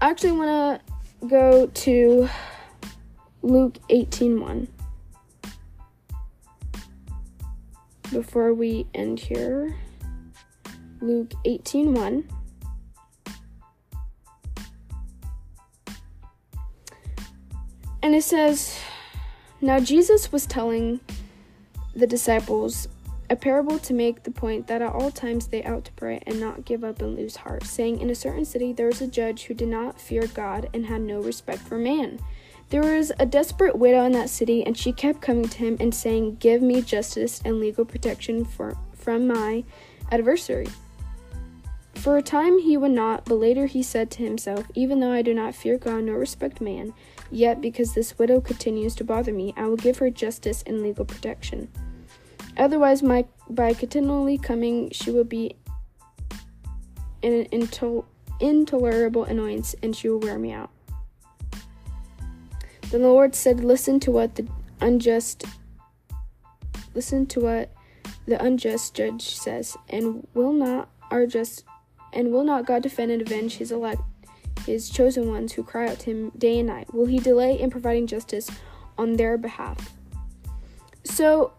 I 0.00 0.10
actually 0.10 0.32
want 0.32 0.82
to 1.20 1.26
go 1.26 1.66
to 1.66 2.28
Luke 3.42 3.78
18:1 3.90 4.68
before 8.10 8.54
we 8.54 8.86
end 8.94 9.20
here. 9.20 9.76
Luke 11.00 11.32
18:1 11.44 12.24
And 18.06 18.14
it 18.14 18.22
says, 18.22 18.78
Now 19.60 19.80
Jesus 19.80 20.30
was 20.30 20.46
telling 20.46 21.00
the 21.96 22.06
disciples 22.06 22.86
a 23.28 23.34
parable 23.34 23.80
to 23.80 23.92
make 23.92 24.22
the 24.22 24.30
point 24.30 24.68
that 24.68 24.80
at 24.80 24.92
all 24.92 25.10
times 25.10 25.48
they 25.48 25.64
ought 25.64 25.84
to 25.86 25.92
pray 25.94 26.22
and 26.24 26.38
not 26.38 26.64
give 26.64 26.84
up 26.84 27.02
and 27.02 27.16
lose 27.16 27.34
heart, 27.34 27.64
saying, 27.64 28.00
In 28.00 28.08
a 28.08 28.14
certain 28.14 28.44
city 28.44 28.72
there 28.72 28.86
was 28.86 29.00
a 29.00 29.08
judge 29.08 29.44
who 29.44 29.54
did 29.54 29.66
not 29.66 30.00
fear 30.00 30.28
God 30.28 30.68
and 30.72 30.86
had 30.86 31.00
no 31.00 31.20
respect 31.20 31.62
for 31.62 31.78
man. 31.78 32.20
There 32.68 32.82
was 32.82 33.12
a 33.20 33.26
desperate 33.26 33.78
widow 33.78 34.04
in 34.04 34.12
that 34.12 34.28
city, 34.28 34.64
and 34.64 34.76
she 34.76 34.92
kept 34.92 35.20
coming 35.20 35.48
to 35.48 35.58
him 35.58 35.76
and 35.78 35.94
saying, 35.94 36.36
Give 36.36 36.60
me 36.62 36.82
justice 36.82 37.40
and 37.44 37.60
legal 37.60 37.84
protection 37.84 38.44
for, 38.44 38.76
from 38.92 39.28
my 39.28 39.62
adversary. 40.10 40.66
For 41.94 42.16
a 42.16 42.22
time 42.22 42.58
he 42.58 42.76
would 42.76 42.90
not, 42.90 43.24
but 43.24 43.36
later 43.36 43.66
he 43.66 43.82
said 43.82 44.10
to 44.12 44.22
himself, 44.22 44.64
Even 44.74 45.00
though 45.00 45.12
I 45.12 45.22
do 45.22 45.32
not 45.32 45.54
fear 45.54 45.78
God 45.78 46.04
nor 46.04 46.18
respect 46.18 46.60
man, 46.60 46.92
yet 47.30 47.60
because 47.60 47.94
this 47.94 48.18
widow 48.18 48.40
continues 48.40 48.94
to 48.96 49.04
bother 49.04 49.32
me, 49.32 49.54
I 49.56 49.66
will 49.66 49.76
give 49.76 49.98
her 49.98 50.10
justice 50.10 50.62
and 50.66 50.82
legal 50.82 51.04
protection. 51.04 51.68
Otherwise, 52.56 53.02
my, 53.02 53.24
by 53.48 53.74
continually 53.74 54.38
coming, 54.38 54.90
she 54.90 55.10
will 55.10 55.24
be 55.24 55.56
an 57.22 57.44
intol- 57.46 58.04
intolerable 58.40 59.24
annoyance 59.24 59.74
and 59.82 59.94
she 59.94 60.08
will 60.08 60.20
wear 60.20 60.38
me 60.38 60.52
out. 60.52 60.70
Then 62.90 63.02
the 63.02 63.08
Lord 63.08 63.34
said, 63.34 63.64
Listen 63.64 64.00
to 64.00 64.10
what 64.10 64.34
the 64.34 64.46
unjust 64.80 65.44
listen 66.94 67.26
to 67.26 67.40
what 67.40 67.72
the 68.26 68.42
unjust 68.42 68.94
judge 68.94 69.36
says, 69.36 69.76
and 69.88 70.26
will 70.34 70.52
not 70.52 70.88
our 71.10 71.26
just 71.26 71.64
and 72.12 72.32
will 72.32 72.44
not 72.44 72.66
God 72.66 72.82
defend 72.82 73.10
and 73.10 73.22
avenge 73.22 73.56
his 73.56 73.70
elect 73.70 74.00
his 74.64 74.90
chosen 74.90 75.28
ones 75.30 75.52
who 75.52 75.62
cry 75.62 75.88
out 75.88 76.00
to 76.00 76.10
him 76.10 76.30
day 76.36 76.58
and 76.58 76.68
night? 76.68 76.92
Will 76.92 77.06
he 77.06 77.18
delay 77.18 77.58
in 77.58 77.70
providing 77.70 78.06
justice 78.06 78.50
on 78.98 79.14
their 79.14 79.38
behalf? 79.38 79.92
So 81.04 81.52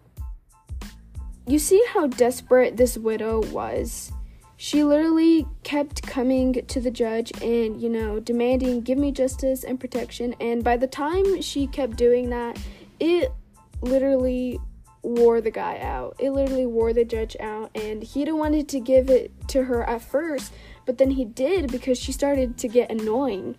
you 1.46 1.58
see 1.58 1.82
how 1.94 2.08
desperate 2.08 2.76
this 2.76 2.98
widow 2.98 3.40
was. 3.50 4.12
She 4.60 4.82
literally 4.82 5.46
kept 5.62 6.02
coming 6.02 6.52
to 6.52 6.80
the 6.80 6.90
judge 6.90 7.32
and, 7.40 7.80
you 7.80 7.88
know, 7.88 8.18
demanding, 8.18 8.80
give 8.80 8.98
me 8.98 9.12
justice 9.12 9.62
and 9.62 9.78
protection. 9.78 10.34
And 10.40 10.64
by 10.64 10.76
the 10.76 10.88
time 10.88 11.40
she 11.40 11.68
kept 11.68 11.96
doing 11.96 12.28
that, 12.30 12.58
it 12.98 13.32
literally 13.80 14.58
wore 15.02 15.40
the 15.40 15.52
guy 15.52 15.78
out. 15.78 16.16
It 16.18 16.30
literally 16.30 16.66
wore 16.66 16.92
the 16.92 17.04
judge 17.04 17.36
out. 17.38 17.70
And 17.76 18.02
he 18.02 18.24
didn't 18.24 18.40
wanted 18.40 18.68
to 18.70 18.80
give 18.80 19.08
it 19.08 19.30
to 19.48 19.62
her 19.62 19.88
at 19.88 20.02
first, 20.02 20.52
but 20.86 20.98
then 20.98 21.12
he 21.12 21.24
did 21.24 21.70
because 21.70 21.96
she 21.96 22.10
started 22.10 22.58
to 22.58 22.66
get 22.66 22.90
annoying. 22.90 23.56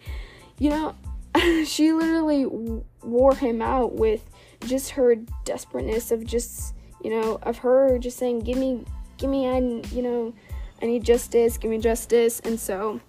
You 0.57 0.69
know, 0.69 0.95
she 1.65 1.93
literally 1.93 2.45
wore 3.01 3.35
him 3.35 3.61
out 3.61 3.93
with 3.93 4.29
just 4.65 4.91
her 4.91 5.15
desperateness 5.45 6.11
of 6.11 6.25
just 6.25 6.75
you 7.01 7.09
know, 7.09 7.39
of 7.43 7.59
her 7.59 7.97
just 7.97 8.17
saying, 8.17 8.41
"Give 8.41 8.57
me, 8.57 8.83
give 9.17 9.29
me, 9.29 9.47
I, 9.47 9.59
you 9.95 10.01
know, 10.01 10.33
I 10.81 10.85
need 10.85 11.03
justice, 11.03 11.57
give 11.57 11.71
me 11.71 11.79
justice." 11.79 12.39
And 12.41 12.59
so, 12.59 12.99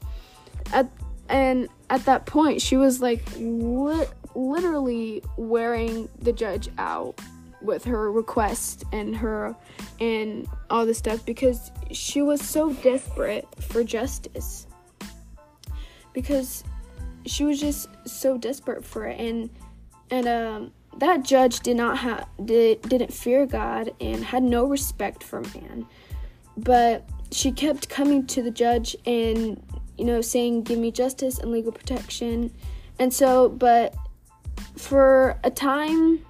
at 0.72 0.90
and 1.28 1.68
at 1.88 2.04
that 2.04 2.26
point, 2.26 2.60
she 2.60 2.76
was 2.76 3.00
like 3.00 3.22
li- 3.36 4.06
literally 4.34 5.22
wearing 5.36 6.08
the 6.20 6.32
judge 6.32 6.68
out 6.78 7.20
with 7.62 7.84
her 7.84 8.10
request 8.10 8.84
and 8.92 9.14
her 9.16 9.54
and 10.00 10.48
all 10.70 10.86
this 10.86 10.98
stuff 10.98 11.24
because 11.26 11.70
she 11.90 12.22
was 12.22 12.40
so 12.40 12.72
desperate 12.74 13.46
for 13.62 13.84
justice 13.84 14.66
because 16.14 16.64
she 17.26 17.44
was 17.44 17.60
just 17.60 17.88
so 18.06 18.38
desperate 18.38 18.82
for 18.82 19.06
it 19.06 19.20
and 19.20 19.50
and 20.10 20.26
um 20.26 20.72
that 20.98 21.22
judge 21.22 21.60
did 21.60 21.76
not 21.76 21.98
have 21.98 22.26
did, 22.44 22.82
didn't 22.82 23.12
fear 23.12 23.46
God 23.46 23.92
and 24.00 24.24
had 24.24 24.42
no 24.42 24.66
respect 24.66 25.22
for 25.22 25.40
man. 25.40 25.86
But 26.56 27.08
she 27.32 27.52
kept 27.52 27.88
coming 27.88 28.26
to 28.26 28.42
the 28.42 28.50
judge 28.50 28.96
and 29.06 29.62
you 29.96 30.04
know 30.04 30.20
saying 30.20 30.62
give 30.62 30.78
me 30.78 30.90
justice 30.90 31.38
and 31.38 31.50
legal 31.50 31.72
protection. 31.72 32.52
And 32.98 33.12
so 33.12 33.48
but 33.48 33.94
for 34.76 35.38
a 35.44 35.50
time 35.50 36.24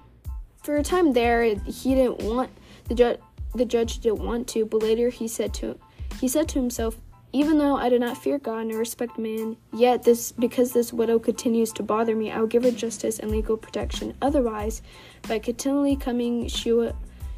for 0.63 0.77
a 0.77 0.83
time 0.83 1.13
there 1.13 1.43
he 1.43 1.95
didn't 1.95 2.21
want 2.21 2.49
the 2.87 2.95
judge 2.95 3.19
the 3.53 3.65
judge 3.65 3.99
didn't 3.99 4.23
want 4.23 4.47
to, 4.49 4.65
but 4.65 4.81
later 4.81 5.09
he 5.09 5.27
said 5.27 5.53
to 5.55 5.77
he 6.19 6.27
said 6.27 6.47
to 6.49 6.59
himself, 6.59 6.97
even 7.33 7.57
though 7.57 7.75
I 7.75 7.89
do 7.89 7.97
not 7.97 8.17
fear 8.17 8.37
God 8.37 8.67
nor 8.67 8.77
respect 8.77 9.17
man, 9.17 9.57
yet 9.73 10.03
this 10.03 10.31
because 10.31 10.73
this 10.73 10.93
widow 10.93 11.19
continues 11.19 11.71
to 11.73 11.83
bother 11.83 12.15
me, 12.15 12.31
I 12.31 12.39
will 12.39 12.47
give 12.47 12.63
her 12.63 12.71
justice 12.71 13.19
and 13.19 13.31
legal 13.31 13.57
protection. 13.57 14.15
Otherwise, 14.21 14.81
by 15.27 15.39
continually 15.39 15.95
coming, 15.95 16.47
she 16.47 16.71
will 16.71 16.95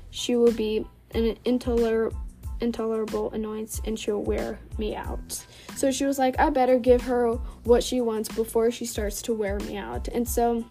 she 0.10 0.36
will 0.36 0.52
be 0.52 0.86
an 1.12 1.38
intolerable 1.46 2.18
intolerable 2.64 3.32
annoyance 3.32 3.82
and 3.86 4.00
she'll 4.00 4.24
wear 4.24 4.60
me 4.78 4.96
out. 4.96 5.46
So 5.76 5.92
she 5.92 6.06
was 6.06 6.18
like, 6.18 6.40
I 6.40 6.50
better 6.50 6.80
give 6.80 7.02
her 7.04 7.34
what 7.64 7.84
she 7.84 8.02
wants 8.02 8.30
before 8.30 8.72
she 8.72 8.86
starts 8.86 9.22
to 9.24 9.34
wear 9.34 9.60
me 9.60 9.78
out. 9.78 10.08
And 10.08 10.28
so 10.28 10.66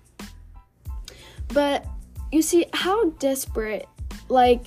but 1.48 1.86
you 2.32 2.42
see 2.42 2.66
how 2.72 3.10
desperate 3.10 3.86
like 4.28 4.64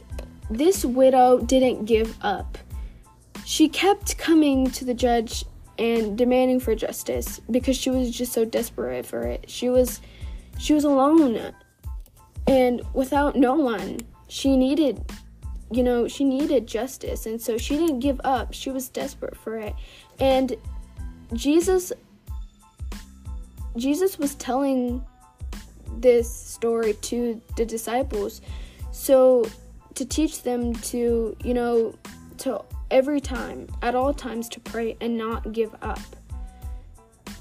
this 0.49 0.85
widow 0.85 1.39
didn't 1.39 1.85
give 1.85 2.15
up 2.21 2.57
she 3.45 3.69
kept 3.69 4.17
coming 4.17 4.69
to 4.71 4.83
the 4.83 4.93
judge 4.93 5.45
and 5.77 6.17
demanding 6.17 6.59
for 6.59 6.73
justice 6.73 7.39
because 7.51 7.77
she 7.77 7.91
was 7.91 8.09
just 8.09 8.33
so 8.33 8.43
desperate 8.43 9.05
for 9.05 9.21
it. 9.21 9.45
She 9.47 9.69
was 9.69 10.01
she 10.57 10.73
was 10.73 10.83
alone 10.83 11.53
and 12.47 12.81
without 12.93 13.35
no 13.35 13.53
one. 13.55 13.99
She 14.27 14.57
needed 14.57 14.99
you 15.71 15.83
know, 15.83 16.07
she 16.07 16.23
needed 16.23 16.67
justice 16.67 17.25
and 17.25 17.41
so 17.41 17.57
she 17.57 17.77
didn't 17.77 17.99
give 17.99 18.21
up. 18.23 18.53
She 18.53 18.71
was 18.71 18.89
desperate 18.89 19.35
for 19.35 19.57
it. 19.57 19.73
And 20.19 20.55
Jesus 21.33 21.91
Jesus 23.77 24.17
was 24.17 24.35
telling 24.35 25.03
this 25.97 26.33
story 26.33 26.93
to 26.93 27.41
the 27.57 27.65
disciples 27.65 28.41
So 28.91 29.45
to 29.95 30.05
teach 30.05 30.43
them 30.43 30.73
to, 30.75 31.35
you 31.43 31.53
know, 31.53 31.95
to 32.39 32.63
every 32.91 33.19
time, 33.19 33.67
at 33.81 33.95
all 33.95 34.13
times, 34.13 34.47
to 34.49 34.59
pray 34.59 34.95
and 35.01 35.17
not 35.17 35.51
give 35.51 35.75
up. 35.81 35.99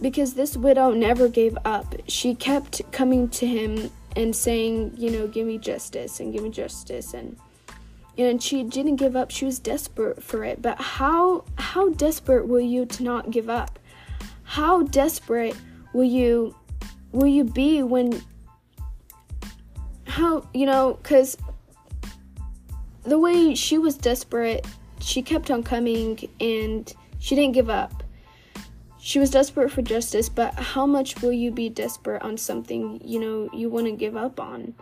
Because 0.01 0.35
this 0.35 0.57
widow 0.57 0.91
never 0.91 1.29
gave 1.29 1.57
up. 1.65 1.95
She 2.09 2.35
kept 2.35 2.91
coming 2.91 3.29
to 3.31 3.47
him 3.47 3.91
and 4.17 4.35
saying, 4.35 4.95
you 4.97 5.11
know, 5.11 5.29
give 5.29 5.47
me 5.47 5.59
justice 5.59 6.21
and 6.21 6.33
give 6.33 6.43
me 6.43 6.51
justice 6.51 7.15
and 7.15 7.37
and 8.17 8.43
she 8.43 8.63
didn't 8.63 8.97
give 8.97 9.17
up. 9.17 9.31
She 9.31 9.45
was 9.45 9.59
desperate 9.59 10.23
for 10.23 10.45
it. 10.45 10.63
But 10.63 10.81
how 10.81 11.45
how 11.57 11.91
desperate 11.91 12.47
will 12.47 12.61
you 12.61 12.87
to 12.87 13.03
not 13.03 13.31
give 13.31 13.49
up? 13.49 13.79
How 14.45 14.83
desperate 14.83 15.57
will 15.93 16.05
you 16.05 16.55
will 17.13 17.27
you 17.27 17.45
be 17.45 17.83
when 17.83 18.23
how 20.07 20.47
you 20.53 20.67
know 20.67 20.99
cuz 21.03 21.37
the 23.03 23.19
way 23.19 23.55
she 23.55 23.79
was 23.79 23.97
desperate, 23.97 24.67
she 25.01 25.23
kept 25.23 25.51
on 25.51 25.63
coming 25.63 26.19
and 26.41 26.93
she 27.19 27.35
didn't 27.35 27.53
give 27.53 27.69
up. 27.69 28.03
She 28.99 29.19
was 29.19 29.31
desperate 29.31 29.71
for 29.71 29.83
justice, 29.83 30.31
but 30.31 30.55
how 30.55 30.87
much 30.87 31.21
will 31.21 31.33
you 31.33 31.51
be 31.51 31.69
desperate 31.69 32.23
on 32.23 32.39
something, 32.39 33.01
you 33.05 33.21
know, 33.21 33.51
you 33.53 33.69
want 33.69 33.85
to 33.85 33.93
give 33.93 34.17
up 34.17 34.41
on? 34.41 34.75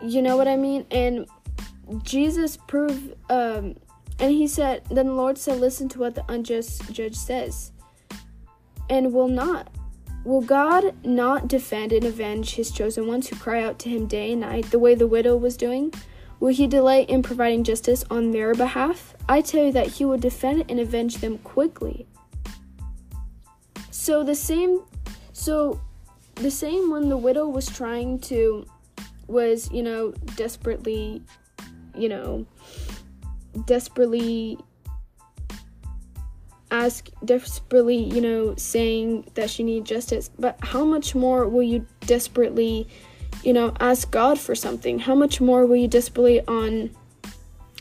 You 0.00 0.22
know 0.22 0.36
what 0.36 0.46
I 0.46 0.56
mean? 0.56 0.86
And 0.92 1.26
Jesus 2.02 2.56
proved, 2.56 3.14
um, 3.30 3.76
and 4.18 4.30
he 4.30 4.46
said, 4.46 4.84
then 4.90 5.06
the 5.06 5.12
Lord 5.12 5.38
said, 5.38 5.60
listen 5.60 5.88
to 5.90 5.98
what 5.98 6.14
the 6.14 6.24
unjust 6.28 6.90
judge 6.92 7.16
says. 7.16 7.72
And 8.88 9.12
will 9.12 9.28
not, 9.28 9.68
will 10.24 10.40
God 10.40 10.94
not 11.04 11.48
defend 11.48 11.92
and 11.92 12.04
avenge 12.04 12.54
his 12.54 12.70
chosen 12.70 13.06
ones 13.06 13.28
who 13.28 13.36
cry 13.36 13.62
out 13.62 13.78
to 13.80 13.88
him 13.88 14.06
day 14.06 14.32
and 14.32 14.40
night, 14.40 14.70
the 14.70 14.78
way 14.78 14.94
the 14.94 15.06
widow 15.06 15.36
was 15.36 15.56
doing? 15.56 15.92
Will 16.40 16.52
he 16.52 16.66
delay 16.66 17.02
in 17.04 17.22
providing 17.22 17.64
justice 17.64 18.04
on 18.10 18.30
their 18.30 18.54
behalf? 18.54 19.14
I 19.28 19.40
tell 19.40 19.64
you 19.64 19.72
that 19.72 19.86
he 19.86 20.04
will 20.04 20.18
defend 20.18 20.64
and 20.68 20.80
avenge 20.80 21.18
them 21.18 21.38
quickly. 21.38 22.06
So 23.90 24.22
the 24.22 24.34
same, 24.34 24.82
so 25.32 25.80
the 26.34 26.50
same 26.50 26.90
when 26.90 27.08
the 27.08 27.16
widow 27.16 27.48
was 27.48 27.66
trying 27.66 28.18
to, 28.20 28.66
was, 29.26 29.70
you 29.72 29.82
know, 29.82 30.12
desperately 30.36 31.22
you 31.96 32.08
know, 32.08 32.46
desperately 33.66 34.58
ask 36.70 37.08
desperately, 37.24 37.96
you 37.96 38.20
know, 38.20 38.54
saying 38.56 39.30
that 39.34 39.48
she 39.48 39.62
needs 39.62 39.88
justice, 39.88 40.30
but 40.38 40.58
how 40.60 40.84
much 40.84 41.14
more 41.14 41.48
will 41.48 41.62
you 41.62 41.86
desperately, 42.00 42.88
you 43.42 43.52
know, 43.52 43.72
ask 43.80 44.10
God 44.10 44.38
for 44.38 44.54
something? 44.54 44.98
How 44.98 45.14
much 45.14 45.40
more 45.40 45.66
will 45.66 45.76
you 45.76 45.88
desperately 45.88 46.40
on 46.46 46.90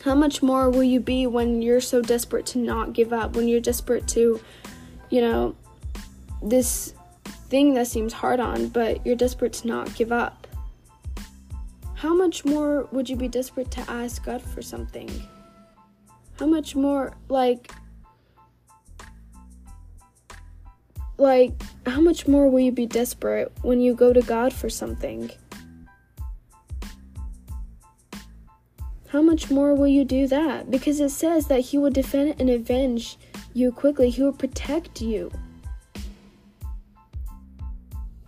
how 0.03 0.13
much 0.13 0.43
more 0.43 0.70
will 0.70 0.84
you 0.84 1.00
be 1.00 1.27
when 1.27 1.62
you're 1.62 1.82
so 1.82 2.01
desperate 2.01 2.46
to 2.48 2.60
not 2.60 2.91
give 2.93 3.13
up, 3.13 3.36
when 3.36 3.48
you're 3.48 3.62
desperate 3.62 4.05
to, 4.10 4.39
you 5.10 5.22
know, 5.22 5.55
this 6.41 6.93
thing 7.48 7.74
that 7.75 7.88
seems 7.88 8.12
hard 8.12 8.41
on, 8.41 8.67
but 8.67 9.05
you're 9.05 9.15
desperate 9.15 9.53
to 9.53 9.67
not 9.67 9.96
give 9.96 10.12
up? 10.12 10.43
How 12.03 12.13
much 12.13 12.43
more 12.43 12.89
would 12.91 13.10
you 13.10 13.15
be 13.15 13.29
desperate 13.29 13.72
to 13.72 13.89
ask 13.89 14.25
God 14.25 14.41
for 14.41 14.62
something? 14.62 15.10
How 16.38 16.45
much 16.45 16.75
more, 16.75 17.13
like, 17.29 17.72
like, 21.17 21.53
how 21.86 22.01
much 22.01 22.27
more 22.27 22.50
will 22.50 22.60
you 22.60 22.74
be 22.74 22.88
desperate 22.88 23.53
when 23.62 23.79
you 23.79 23.93
go 23.93 24.12
to 24.12 24.22
God 24.22 24.51
for 24.51 24.69
something? 24.69 25.31
How 29.07 29.22
much 29.22 29.50
more 29.50 29.74
will 29.74 29.88
you 29.88 30.03
do 30.03 30.27
that? 30.27 30.69
Because 30.69 31.00
it 31.00 31.12
says 31.12 31.48
that 31.48 31.62
He 31.62 31.77
will 31.77 31.89
defend 31.89 32.36
and 32.38 32.50
avenge 32.50 33.18
you 33.53 33.72
quickly, 33.72 34.09
He 34.09 34.22
will 34.22 34.33
protect 34.33 35.01
you. 35.01 35.31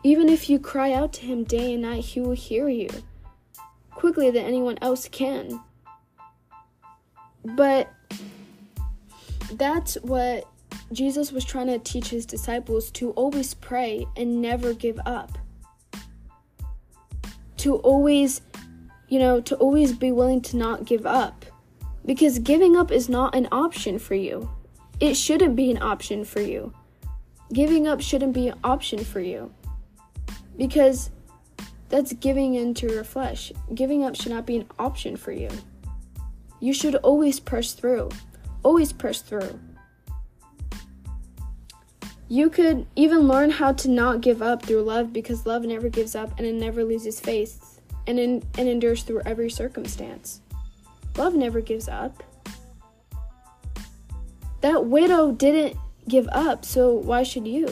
Even 0.01 0.29
if 0.29 0.49
you 0.49 0.59
cry 0.59 0.93
out 0.93 1.11
to 1.11 1.25
Him 1.25 1.43
day 1.43 1.73
and 1.73 1.81
night, 1.81 2.05
He 2.05 2.21
will 2.21 2.31
hear 2.31 2.69
you 2.69 2.87
quickly 3.95 4.29
than 4.29 4.45
anyone 4.45 4.77
else 4.81 5.07
can. 5.07 5.59
But 7.43 7.91
that's 9.53 9.95
what 10.01 10.47
Jesus 10.91 11.31
was 11.31 11.43
trying 11.43 11.67
to 11.67 11.79
teach 11.79 12.09
his 12.09 12.25
disciples 12.25 12.91
to 12.91 13.11
always 13.11 13.53
pray 13.53 14.05
and 14.15 14.41
never 14.41 14.73
give 14.73 14.99
up. 15.05 15.37
To 17.57 17.77
always, 17.77 18.41
you 19.07 19.19
know, 19.19 19.41
to 19.41 19.55
always 19.55 19.93
be 19.93 20.11
willing 20.11 20.41
to 20.41 20.57
not 20.57 20.85
give 20.85 21.05
up. 21.05 21.45
Because 22.05 22.37
giving 22.39 22.75
up 22.75 22.91
is 22.91 23.09
not 23.09 23.33
an 23.33 23.47
option 23.51 23.97
for 23.97 24.13
you. 24.13 24.49
It 24.99 25.15
shouldn't 25.15 25.55
be 25.55 25.71
an 25.71 25.81
option 25.81 26.23
for 26.23 26.41
you. 26.41 26.73
Giving 27.51 27.87
up 27.87 28.01
shouldn't 28.01 28.33
be 28.33 28.49
an 28.49 28.59
option 28.63 29.03
for 29.03 29.19
you. 29.19 29.51
Because 30.57 31.09
that's 31.89 32.13
giving 32.13 32.55
in 32.55 32.73
to 32.75 32.91
your 32.91 33.03
flesh. 33.03 33.51
Giving 33.73 34.03
up 34.03 34.15
should 34.15 34.31
not 34.31 34.45
be 34.45 34.57
an 34.57 34.67
option 34.79 35.15
for 35.15 35.31
you. 35.31 35.49
You 36.59 36.73
should 36.73 36.95
always 36.95 37.39
push 37.39 37.71
through. 37.71 38.09
Always 38.63 38.91
push 38.91 39.19
through. 39.19 39.59
You 42.27 42.49
could 42.49 42.87
even 42.95 43.27
learn 43.27 43.51
how 43.51 43.73
to 43.73 43.89
not 43.89 44.21
give 44.21 44.41
up 44.41 44.63
through 44.63 44.81
love 44.81 45.13
because 45.13 45.45
love 45.45 45.63
never 45.63 45.89
gives 45.89 46.15
up 46.15 46.37
and 46.37 46.47
it 46.47 46.55
never 46.55 46.83
loses 46.83 47.19
faith 47.19 47.81
and, 48.07 48.19
in, 48.19 48.43
and 48.57 48.67
endures 48.67 49.03
through 49.03 49.21
every 49.25 49.49
circumstance. 49.49 50.41
Love 51.17 51.35
never 51.35 51.61
gives 51.61 51.87
up. 51.87 52.23
That 54.61 54.85
widow 54.85 55.31
didn't 55.31 55.77
give 56.07 56.27
up, 56.31 56.65
so 56.65 56.93
why 56.93 57.21
should 57.21 57.47
you? 57.47 57.67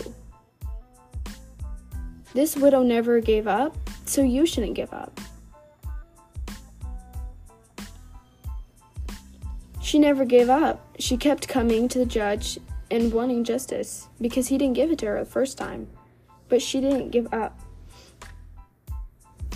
This 2.34 2.56
widow 2.56 2.84
never 2.84 3.20
gave 3.20 3.48
up. 3.48 3.76
So 4.06 4.22
you 4.22 4.46
shouldn't 4.46 4.76
give 4.76 4.94
up. 4.94 5.20
She 9.82 10.00
never 10.00 10.26
gave 10.26 10.50
up. 10.50 10.86
She 11.00 11.18
kept 11.18 11.48
coming 11.48 11.88
to 11.90 12.00
the 12.00 12.06
judge 12.06 12.58
and 12.90 13.12
wanting 13.14 13.44
justice 13.44 14.08
because 14.22 14.48
he 14.48 14.58
didn't 14.58 14.76
give 14.76 14.92
it 14.92 15.00
to 15.00 15.08
her 15.08 15.20
the 15.20 15.30
first 15.30 15.58
time. 15.58 15.88
But 16.50 16.62
she 16.62 16.82
didn't 16.82 17.10
give 17.10 17.34
up. 17.34 17.60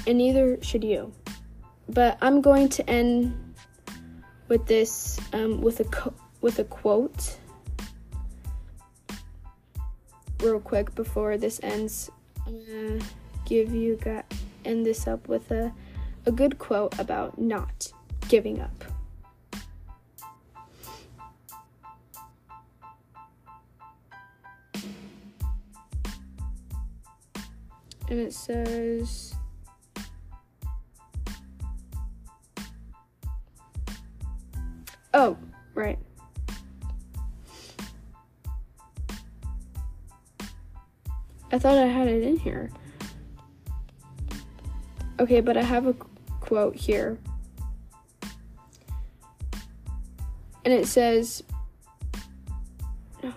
And 0.05 0.17
neither 0.17 0.61
should 0.61 0.83
you. 0.83 1.11
But 1.89 2.17
I'm 2.21 2.41
going 2.41 2.69
to 2.69 2.89
end 2.89 3.55
with 4.47 4.65
this 4.65 5.19
um, 5.33 5.61
with 5.61 5.79
a 5.79 5.85
co- 5.85 6.13
with 6.41 6.59
a 6.59 6.63
quote 6.63 7.37
real 10.41 10.59
quick 10.59 10.93
before 10.95 11.37
this 11.37 11.59
ends. 11.63 12.11
Gonna 12.45 12.99
give 13.47 13.73
you 13.73 13.95
guys 13.95 14.23
end 14.65 14.85
this 14.85 15.07
up 15.07 15.25
with 15.29 15.49
a, 15.51 15.73
a 16.25 16.31
good 16.33 16.59
quote 16.59 16.99
about 16.99 17.39
not 17.39 17.89
giving 18.27 18.59
up. 18.59 18.83
And 28.09 28.19
it 28.19 28.33
says, 28.33 29.33
Oh, 35.13 35.37
right. 35.73 35.97
I 41.49 41.57
thought 41.57 41.77
I 41.77 41.85
had 41.85 42.07
it 42.09 42.23
in 42.23 42.37
here. 42.37 42.69
Okay, 45.19 45.41
but 45.41 45.57
I 45.57 45.63
have 45.63 45.87
a 45.87 45.93
quote 46.39 46.75
here. 46.75 47.17
And 50.63 50.73
it 50.73 50.87
says, 50.87 51.43
no. 53.23 53.33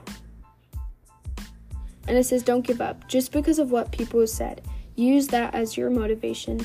And 2.09 2.19
it 2.19 2.25
says, 2.25 2.43
don't 2.43 2.67
give 2.67 2.81
up. 2.81 3.07
Just 3.09 3.33
because 3.33 3.59
of 3.59 3.71
what 3.71 3.93
people 3.93 4.27
said, 4.27 4.63
use 4.97 5.29
that 5.29 5.55
as 5.55 5.77
your 5.77 5.91
motivation 5.91 6.61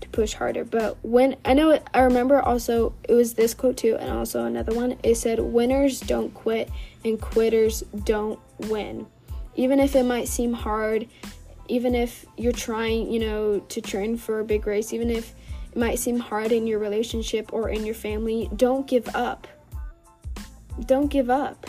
to 0.00 0.08
push 0.10 0.34
harder. 0.34 0.64
But 0.64 0.98
when 1.02 1.36
I 1.44 1.54
know, 1.54 1.70
it, 1.70 1.86
I 1.94 2.00
remember 2.00 2.40
also 2.40 2.94
it 3.08 3.14
was 3.14 3.34
this 3.34 3.54
quote 3.54 3.78
too, 3.78 3.96
and 3.98 4.10
also 4.10 4.44
another 4.44 4.74
one. 4.74 4.98
It 5.02 5.16
said, 5.16 5.40
winners 5.40 6.00
don't 6.00 6.32
quit 6.34 6.70
and 7.04 7.20
quitters 7.20 7.82
don't 8.04 8.38
win. 8.58 9.06
Even 9.56 9.80
if 9.80 9.96
it 9.96 10.04
might 10.04 10.28
seem 10.28 10.52
hard 10.52 11.08
even 11.70 11.94
if 11.94 12.26
you're 12.36 12.52
trying, 12.52 13.10
you 13.10 13.20
know, 13.20 13.60
to 13.60 13.80
train 13.80 14.16
for 14.16 14.40
a 14.40 14.44
big 14.44 14.66
race, 14.66 14.92
even 14.92 15.08
if 15.08 15.34
it 15.70 15.78
might 15.78 15.98
seem 15.98 16.18
hard 16.18 16.50
in 16.50 16.66
your 16.66 16.80
relationship 16.80 17.52
or 17.52 17.68
in 17.70 17.86
your 17.86 17.94
family, 17.94 18.50
don't 18.56 18.86
give 18.86 19.08
up. 19.14 19.46
Don't 20.86 21.08
give 21.08 21.30
up. 21.30 21.66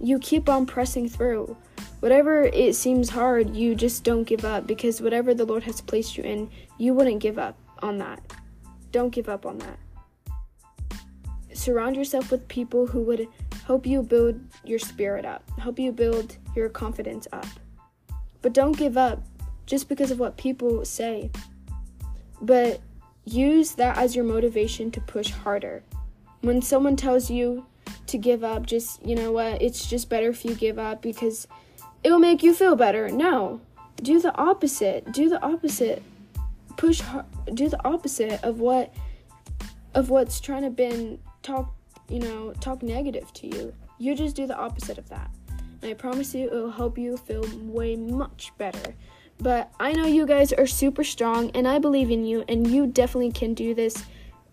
You 0.00 0.18
keep 0.18 0.48
on 0.48 0.64
pressing 0.64 1.08
through. 1.08 1.56
Whatever 2.00 2.44
it 2.44 2.74
seems 2.74 3.10
hard, 3.10 3.54
you 3.54 3.74
just 3.74 4.04
don't 4.04 4.24
give 4.24 4.46
up 4.46 4.66
because 4.66 5.02
whatever 5.02 5.34
the 5.34 5.44
Lord 5.44 5.64
has 5.64 5.82
placed 5.82 6.16
you 6.16 6.24
in, 6.24 6.50
you 6.78 6.94
wouldn't 6.94 7.20
give 7.20 7.38
up 7.38 7.58
on 7.82 7.98
that. 7.98 8.20
don't 8.90 9.10
give 9.10 9.28
up 9.28 9.46
on 9.46 9.58
that. 9.58 9.78
Surround 11.52 11.94
yourself 11.94 12.30
with 12.30 12.48
people 12.48 12.86
who 12.86 13.02
would 13.02 13.28
help 13.66 13.86
you 13.86 14.02
build 14.02 14.40
your 14.64 14.78
spirit 14.78 15.24
up, 15.24 15.48
help 15.58 15.78
you 15.78 15.92
build 15.92 16.36
your 16.56 16.68
confidence 16.68 17.28
up. 17.32 17.46
But 18.42 18.52
don't 18.52 18.76
give 18.76 18.96
up 18.96 19.22
just 19.66 19.88
because 19.88 20.10
of 20.10 20.18
what 20.18 20.36
people 20.36 20.84
say. 20.84 21.30
But 22.40 22.80
use 23.24 23.72
that 23.72 23.98
as 23.98 24.16
your 24.16 24.24
motivation 24.24 24.90
to 24.92 25.00
push 25.00 25.30
harder. 25.30 25.82
When 26.40 26.62
someone 26.62 26.96
tells 26.96 27.30
you 27.30 27.66
to 28.06 28.18
give 28.18 28.42
up, 28.42 28.66
just, 28.66 29.04
you 29.04 29.14
know 29.14 29.32
what, 29.32 29.60
it's 29.60 29.88
just 29.88 30.08
better 30.08 30.28
if 30.28 30.44
you 30.44 30.54
give 30.54 30.78
up 30.78 31.02
because 31.02 31.46
it 32.02 32.10
will 32.10 32.18
make 32.18 32.42
you 32.42 32.54
feel 32.54 32.76
better. 32.76 33.08
No. 33.08 33.60
Do 33.96 34.20
the 34.20 34.34
opposite. 34.36 35.12
Do 35.12 35.28
the 35.28 35.42
opposite. 35.42 36.02
Push 36.76 37.02
do 37.52 37.68
the 37.68 37.84
opposite 37.86 38.42
of 38.42 38.60
what 38.60 38.94
of 39.94 40.08
what's 40.08 40.40
trying 40.40 40.62
to 40.62 40.70
been 40.70 41.18
talk, 41.42 41.74
you 42.08 42.20
know, 42.20 42.52
talk 42.60 42.82
negative 42.82 43.30
to 43.34 43.46
you. 43.46 43.74
You 43.98 44.14
just 44.14 44.34
do 44.34 44.46
the 44.46 44.56
opposite 44.56 44.96
of 44.96 45.08
that. 45.10 45.30
I 45.82 45.94
promise 45.94 46.34
you 46.34 46.48
it 46.48 46.52
will 46.52 46.70
help 46.70 46.98
you 46.98 47.16
feel 47.16 47.44
way 47.62 47.96
much 47.96 48.52
better. 48.58 48.94
But 49.38 49.72
I 49.80 49.92
know 49.92 50.06
you 50.06 50.26
guys 50.26 50.52
are 50.52 50.66
super 50.66 51.04
strong 51.04 51.50
and 51.52 51.66
I 51.66 51.78
believe 51.78 52.10
in 52.10 52.24
you 52.24 52.44
and 52.48 52.66
you 52.66 52.86
definitely 52.86 53.32
can 53.32 53.54
do 53.54 53.74
this. 53.74 54.04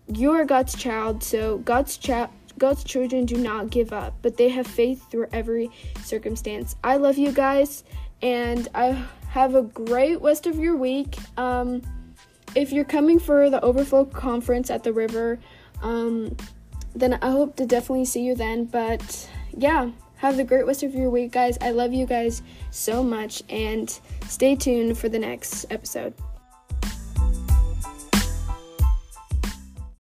You're 0.06 0.46
God's 0.46 0.74
child, 0.74 1.22
so 1.22 1.58
God's 1.58 1.98
child 1.98 2.30
God's 2.58 2.82
children 2.82 3.24
do 3.24 3.36
not 3.36 3.70
give 3.70 3.92
up, 3.92 4.14
but 4.20 4.36
they 4.36 4.48
have 4.48 4.66
faith 4.66 5.08
through 5.10 5.28
every 5.32 5.70
circumstance. 6.02 6.74
I 6.82 6.96
love 6.96 7.16
you 7.16 7.32
guys, 7.32 7.84
and 8.20 8.68
I 8.74 9.04
have 9.28 9.54
a 9.54 9.62
great 9.62 10.20
rest 10.20 10.46
of 10.46 10.58
your 10.58 10.76
week. 10.76 11.16
Um, 11.36 11.82
if 12.54 12.72
you're 12.72 12.84
coming 12.84 13.18
for 13.18 13.48
the 13.48 13.60
Overflow 13.60 14.06
Conference 14.06 14.70
at 14.70 14.82
the 14.82 14.92
river, 14.92 15.38
um, 15.82 16.36
then 16.94 17.14
I 17.14 17.30
hope 17.30 17.56
to 17.56 17.66
definitely 17.66 18.06
see 18.06 18.22
you 18.22 18.34
then. 18.34 18.64
But 18.64 19.28
yeah, 19.56 19.90
have 20.18 20.36
the 20.36 20.44
great 20.44 20.66
rest 20.66 20.82
of 20.82 20.94
your 20.94 21.10
week, 21.10 21.32
guys. 21.32 21.58
I 21.60 21.70
love 21.70 21.92
you 21.92 22.06
guys 22.06 22.42
so 22.70 23.02
much, 23.02 23.42
and 23.48 23.88
stay 24.26 24.54
tuned 24.54 24.98
for 24.98 25.08
the 25.08 25.18
next 25.18 25.64
episode. 25.70 26.14